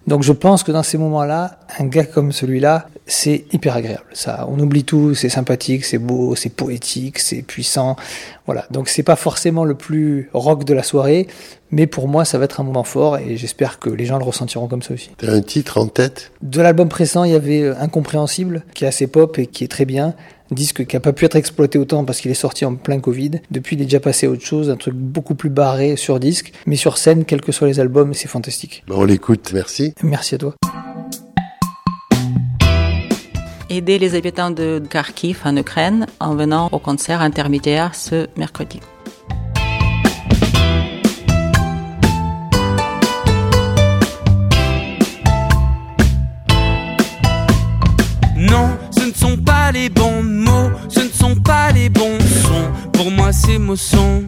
Donc 0.06 0.22
je 0.22 0.32
pense 0.32 0.62
que 0.62 0.72
dans 0.72 0.82
ces 0.82 0.98
moments-là, 0.98 1.58
un 1.78 1.86
gars 1.86 2.04
comme 2.04 2.32
celui-là, 2.32 2.88
c'est 3.06 3.44
hyper 3.52 3.76
agréable. 3.76 4.04
Ça, 4.12 4.46
on 4.50 4.58
oublie 4.58 4.84
tout, 4.84 5.14
c'est 5.14 5.28
sympathique, 5.28 5.84
c'est 5.84 5.98
beau, 5.98 6.34
c'est 6.36 6.50
poétique, 6.50 7.18
c'est 7.18 7.42
puissant. 7.42 7.96
Voilà. 8.46 8.66
Donc 8.70 8.88
c'est 8.88 9.02
pas 9.02 9.16
forcément 9.16 9.64
le 9.64 9.74
plus 9.74 10.30
rock 10.32 10.64
de 10.64 10.74
la 10.74 10.82
soirée, 10.82 11.28
mais 11.70 11.86
pour 11.86 12.08
moi, 12.08 12.24
ça 12.24 12.38
va 12.38 12.44
être 12.44 12.60
un 12.60 12.64
moment 12.64 12.84
fort 12.84 13.18
et 13.18 13.36
j'espère 13.36 13.78
que 13.78 13.90
les 13.90 14.06
gens 14.06 14.18
le 14.18 14.24
ressentiront 14.24 14.68
comme 14.68 14.82
ça 14.82 14.94
aussi. 14.94 15.10
T'as 15.18 15.32
un 15.32 15.42
titre 15.42 15.78
en 15.78 15.86
tête? 15.86 16.32
De 16.42 16.60
l'album 16.60 16.88
précédent, 16.88 17.24
il 17.24 17.32
y 17.32 17.36
avait 17.36 17.62
euh, 17.62 17.74
Incompréhensible, 17.80 18.64
qui 18.74 18.84
est 18.84 18.88
assez 18.88 19.06
pop 19.06 19.38
et 19.38 19.46
qui 19.46 19.64
est 19.64 19.68
très 19.68 19.84
bien. 19.84 20.14
Un 20.50 20.54
disque 20.56 20.84
qui 20.84 20.96
a 20.96 21.00
pas 21.00 21.12
pu 21.12 21.24
être 21.24 21.36
exploité 21.36 21.78
autant 21.78 22.04
parce 22.04 22.20
qu'il 22.20 22.30
est 22.30 22.34
sorti 22.34 22.64
en 22.64 22.74
plein 22.74 22.98
Covid. 22.98 23.40
Depuis, 23.52 23.76
il 23.76 23.82
est 23.82 23.84
déjà 23.84 24.00
passé 24.00 24.26
à 24.26 24.30
autre 24.30 24.44
chose, 24.44 24.68
un 24.68 24.76
truc 24.76 24.94
beaucoup 24.94 25.36
plus 25.36 25.50
barré 25.50 25.94
sur 25.94 26.18
disque, 26.18 26.52
mais 26.66 26.74
sur 26.74 26.98
scène, 26.98 27.24
quels 27.24 27.40
que 27.40 27.52
soient 27.52 27.68
les 27.68 27.78
albums, 27.78 28.14
c'est 28.14 28.28
fantastique. 28.28 28.82
Ben, 28.88 28.96
On 28.96 29.04
l'écoute, 29.04 29.52
merci. 29.52 29.94
Merci 30.02 30.34
à 30.34 30.38
toi. 30.38 30.54
Aider 33.68 34.00
les 34.00 34.16
habitants 34.16 34.50
de 34.50 34.82
Kharkiv 34.90 35.42
en 35.44 35.56
Ukraine 35.56 36.06
en 36.18 36.34
venant 36.34 36.68
au 36.72 36.80
concert 36.80 37.20
intermédiaire 37.20 37.94
ce 37.94 38.26
mercredi. 38.36 38.80
Mots 53.70 53.76
sont 53.76 54.24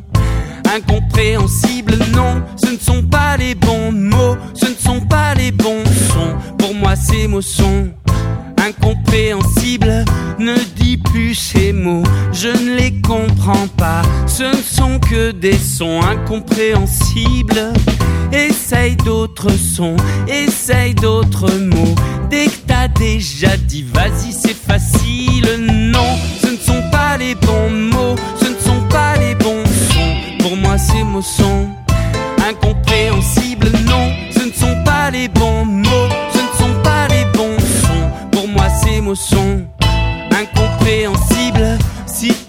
incompréhensibles. 0.73 1.99
Non, 2.15 2.43
ce 2.63 2.71
ne 2.71 2.79
sont 2.79 3.03
pas 3.03 3.37
les 3.37 3.57
bons 3.57 3.91
mots, 3.91 4.37
ce 4.55 4.67
ne 4.67 4.75
sont 4.75 5.01
pas 5.01 5.35
les 5.35 5.51
bons 5.51 5.85
sons. 5.85 6.37
Pour 6.59 6.75
moi, 6.75 6.95
ces 6.95 7.27
mots 7.27 7.41
sont 7.41 7.89
incompréhensibles. 8.57 10.05
Ne 10.39 10.55
dis 10.77 10.97
plus 10.97 11.35
ces 11.35 11.73
mots, 11.73 12.05
je 12.33 12.49
ne 12.49 12.77
les 12.77 13.01
comprends 13.01 13.67
pas. 13.77 14.03
Ce 14.29 14.45
ne 14.45 14.63
sont 14.63 15.01
que 15.01 15.33
des 15.33 15.59
sons 15.59 16.01
incompréhensibles. 16.03 17.42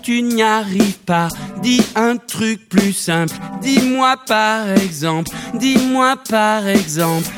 Tu 0.04 0.22
n'y 0.22 0.44
arrives 0.44 1.00
pas, 1.06 1.30
dis 1.62 1.82
un 1.96 2.18
truc 2.18 2.68
plus 2.68 2.94
simple. 2.94 3.34
Dis-moi 3.62 4.18
par 4.28 4.70
exemple, 4.70 5.32
dis-moi 5.60 6.18
par 6.30 6.68
exemple. 6.68 7.30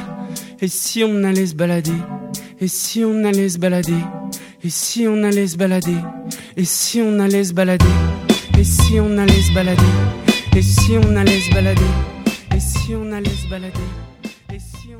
Et 0.61 0.67
si 0.67 1.03
on 1.03 1.23
allait 1.23 1.45
se 1.45 1.53
balader? 1.53 1.91
Et 2.59 2.67
si 2.67 3.05
on 3.05 3.23
allait 3.23 3.49
se 3.49 3.59
balader? 3.59 3.93
Et 4.63 4.69
si 4.69 5.07
on 5.07 5.23
allait 5.23 5.47
se 5.47 5.57
balader? 5.57 5.97
Et 6.57 6.65
si 6.65 7.01
on 7.01 7.19
allait 7.19 7.43
se 7.43 7.53
balader? 7.53 7.85
Et 8.57 8.63
si 8.63 8.99
on 8.99 9.17
allait 9.17 9.41
se 9.41 9.53
balader? 9.53 9.83
Et 10.55 10.61
si 10.61 10.97
on 10.97 11.15
allait 11.15 11.41
se 11.41 11.53
balader? 11.53 11.81
Et 12.55 12.59
si 12.59 12.95
on 12.95 13.11
allait 13.11 13.29
se 13.29 13.49
balader? 13.49 14.04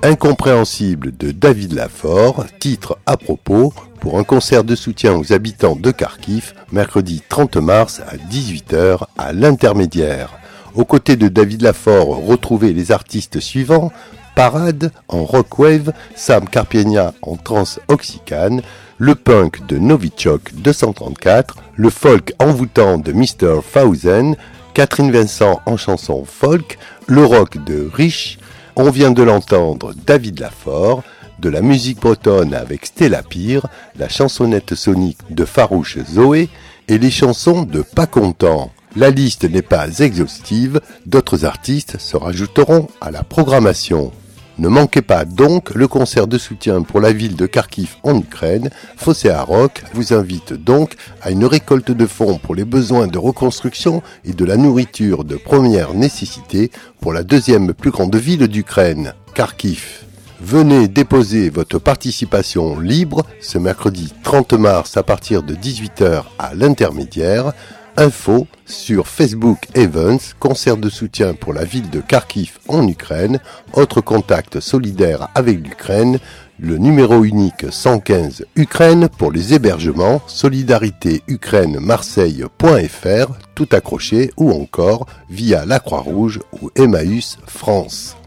Incompréhensible 0.06 1.18
de 1.18 1.32
David 1.32 1.74
Lafort, 1.74 2.46
titre 2.60 3.00
à 3.08 3.18
propos 3.18 3.74
pour 4.00 4.20
un 4.20 4.24
concert 4.24 4.63
de 4.63 4.76
soutien 4.76 5.15
aux 5.15 5.34
habitants 5.34 5.76
de 5.76 5.89
Kharkiv, 5.89 6.54
mercredi 6.72 7.24
30 7.28 7.58
mars 7.58 8.02
à 8.08 8.15
18h 8.15 9.00
à 9.18 9.34
l'intermédiaire. 9.34 10.30
Aux 10.76 10.86
côtés 10.86 11.15
de 11.15 11.28
David 11.28 11.63
Lafort, 11.63 12.24
retrouvez 12.24 12.72
les 12.72 12.91
artistes 12.91 13.39
suivants 13.39 13.91
Parade 14.36 14.91
en 15.08 15.26
rock 15.26 15.58
wave, 15.58 15.91
Sam 16.15 16.48
Carpienia 16.48 17.15
en 17.24 17.36
trance 17.36 17.80
oxycane, 17.88 18.62
le 19.00 19.15
punk 19.15 19.65
de 19.65 19.80
Novichok 19.80 20.54
234, 20.54 21.58
le 21.78 21.89
folk 21.89 22.36
envoûtant 22.38 23.00
de 23.00 23.12
Mr. 23.12 23.62
Fausen, 23.68 24.36
Catherine 24.76 25.12
Vincent 25.12 25.62
en 25.65 25.78
chanson 25.78 26.26
folk, 26.26 26.78
le 27.08 27.26
rock 27.26 27.58
de 27.65 27.89
Rich, 27.91 28.38
on 28.76 28.90
vient 28.90 29.12
de 29.12 29.24
l'entendre 29.24 29.94
David 30.06 30.40
Lafort, 30.40 31.04
de 31.40 31.50
la 31.50 31.62
musique 31.62 32.00
bretonne 32.00 32.54
avec 32.54 32.86
Stella 32.86 33.24
Pire, 33.24 33.68
la 33.98 34.10
chansonnette 34.10 34.76
sonique 34.76 35.20
de 35.30 35.46
Farouche 35.46 35.98
Zoé 36.04 36.50
et 36.88 36.98
les 36.98 37.12
chansons 37.12 37.64
de 37.64 37.82
Pas 37.82 38.08
Content. 38.08 38.72
La 38.96 39.10
liste 39.10 39.44
n'est 39.44 39.62
pas 39.62 40.00
exhaustive, 40.00 40.80
d'autres 41.06 41.46
artistes 41.46 41.98
se 42.00 42.16
rajouteront 42.16 42.88
à 43.02 43.12
la 43.12 43.24
programmation. 43.24 44.12
Ne 44.58 44.70
manquez 44.70 45.02
pas 45.02 45.26
donc 45.26 45.76
le 45.76 45.88
concert 45.88 46.28
de 46.28 46.38
soutien 46.38 46.82
pour 46.82 47.02
la 47.02 47.12
ville 47.12 47.36
de 47.36 47.46
Kharkiv 47.46 47.96
en 48.04 48.18
Ukraine. 48.18 48.70
Fossé 48.96 49.30
à 49.30 49.41
Rock 49.44 49.84
vous 49.94 50.13
invite 50.13 50.54
donc 50.54 50.94
à 51.22 51.32
une 51.32 51.44
récolte 51.44 51.91
de 51.91 52.06
fonds 52.06 52.38
pour 52.38 52.56
les 52.56 52.63
besoins 52.63 53.08
de 53.08 53.18
reconstruction 53.18 54.02
et 54.24 54.32
de 54.32 54.46
la 54.46 54.56
nourriture 54.56 55.26
de 55.26 55.36
première 55.36 55.94
nécessité 55.94 56.72
pour 57.02 57.12
la 57.12 57.24
deuxième 57.24 57.74
plus 57.74 57.91
grande 57.91 58.15
ville 58.15 58.48
d'Ukraine, 58.48 59.13
Kharkiv. 59.34 60.06
Venez 60.39 60.88
déposer 60.88 61.50
votre 61.50 61.80
participation 61.80 62.80
libre 62.80 63.26
ce 63.41 63.58
mercredi 63.58 64.13
30 64.24 64.54
mars 64.54 64.96
à 64.96 65.04
partir 65.04 65.44
de 65.44 65.54
18h 65.54 66.24
à 66.39 66.54
l'intermédiaire. 66.56 67.52
Info 67.97 68.47
sur 68.65 69.08
Facebook 69.08 69.67
Evans, 69.73 70.19
concert 70.39 70.77
de 70.77 70.89
soutien 70.89 71.34
pour 71.34 71.53
la 71.53 71.63
ville 71.63 71.89
de 71.89 72.01
Kharkiv 72.01 72.60
en 72.67 72.86
Ukraine, 72.88 73.39
autre 73.73 74.01
contact 74.01 74.60
solidaire 74.60 75.29
avec 75.34 75.65
l'Ukraine, 75.65 76.19
le 76.60 76.77
numéro 76.77 77.23
unique 77.23 77.65
115 77.69 78.45
Ukraine 78.55 79.08
pour 79.08 79.31
les 79.31 79.53
hébergements, 79.53 80.21
solidarité 80.27 81.21
Ukraine 81.27 81.79
Marseille.fr, 81.79 83.31
tout 83.55 83.69
accroché 83.71 84.31
ou 84.36 84.51
encore 84.51 85.05
via 85.29 85.65
la 85.65 85.79
Croix-Rouge 85.79 86.41
ou 86.62 86.71
Emmaüs 86.75 87.38
France. 87.45 88.17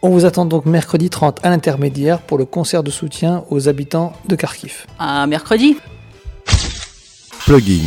On 0.00 0.10
vous 0.10 0.24
attend 0.24 0.46
donc 0.46 0.64
mercredi 0.64 1.10
30 1.10 1.40
à 1.42 1.50
l'intermédiaire 1.50 2.20
pour 2.20 2.38
le 2.38 2.44
concert 2.44 2.82
de 2.82 2.90
soutien 2.90 3.44
aux 3.50 3.68
habitants 3.68 4.12
de 4.28 4.36
Kharkiv. 4.36 4.86
À 4.98 5.26
mercredi. 5.26 5.76
Plugin. 7.48 7.80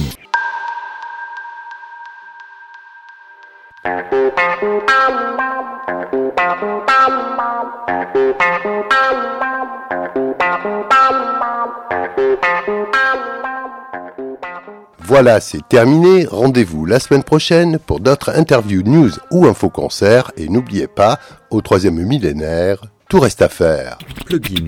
Voilà, 14.97 15.39
c'est 15.39 15.59
terminé. 15.69 16.25
Rendez-vous 16.25 16.87
la 16.87 16.99
semaine 16.99 17.21
prochaine 17.21 17.77
pour 17.77 17.99
d'autres 17.99 18.31
interviews, 18.35 18.81
news 18.81 19.11
ou 19.29 19.45
info-concerts. 19.45 20.31
Et 20.37 20.49
n'oubliez 20.49 20.87
pas, 20.87 21.19
au 21.51 21.61
troisième 21.61 22.01
millénaire, 22.03 22.81
tout 23.07 23.19
reste 23.19 23.43
à 23.43 23.49
faire. 23.49 23.99
Plugin. 24.25 24.65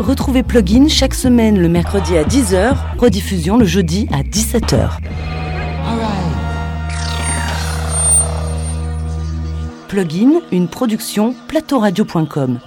Retrouvez 0.00 0.42
Plugin 0.42 0.88
chaque 0.88 1.12
semaine 1.12 1.60
le 1.60 1.68
mercredi 1.68 2.16
à 2.16 2.24
10h, 2.24 2.74
rediffusion 2.96 3.58
le 3.58 3.66
jeudi 3.66 4.08
à 4.10 4.22
17h. 4.22 4.96
Plugin, 9.88 10.40
une 10.52 10.68
production 10.68 11.34
plateauradio.com. 11.48 12.60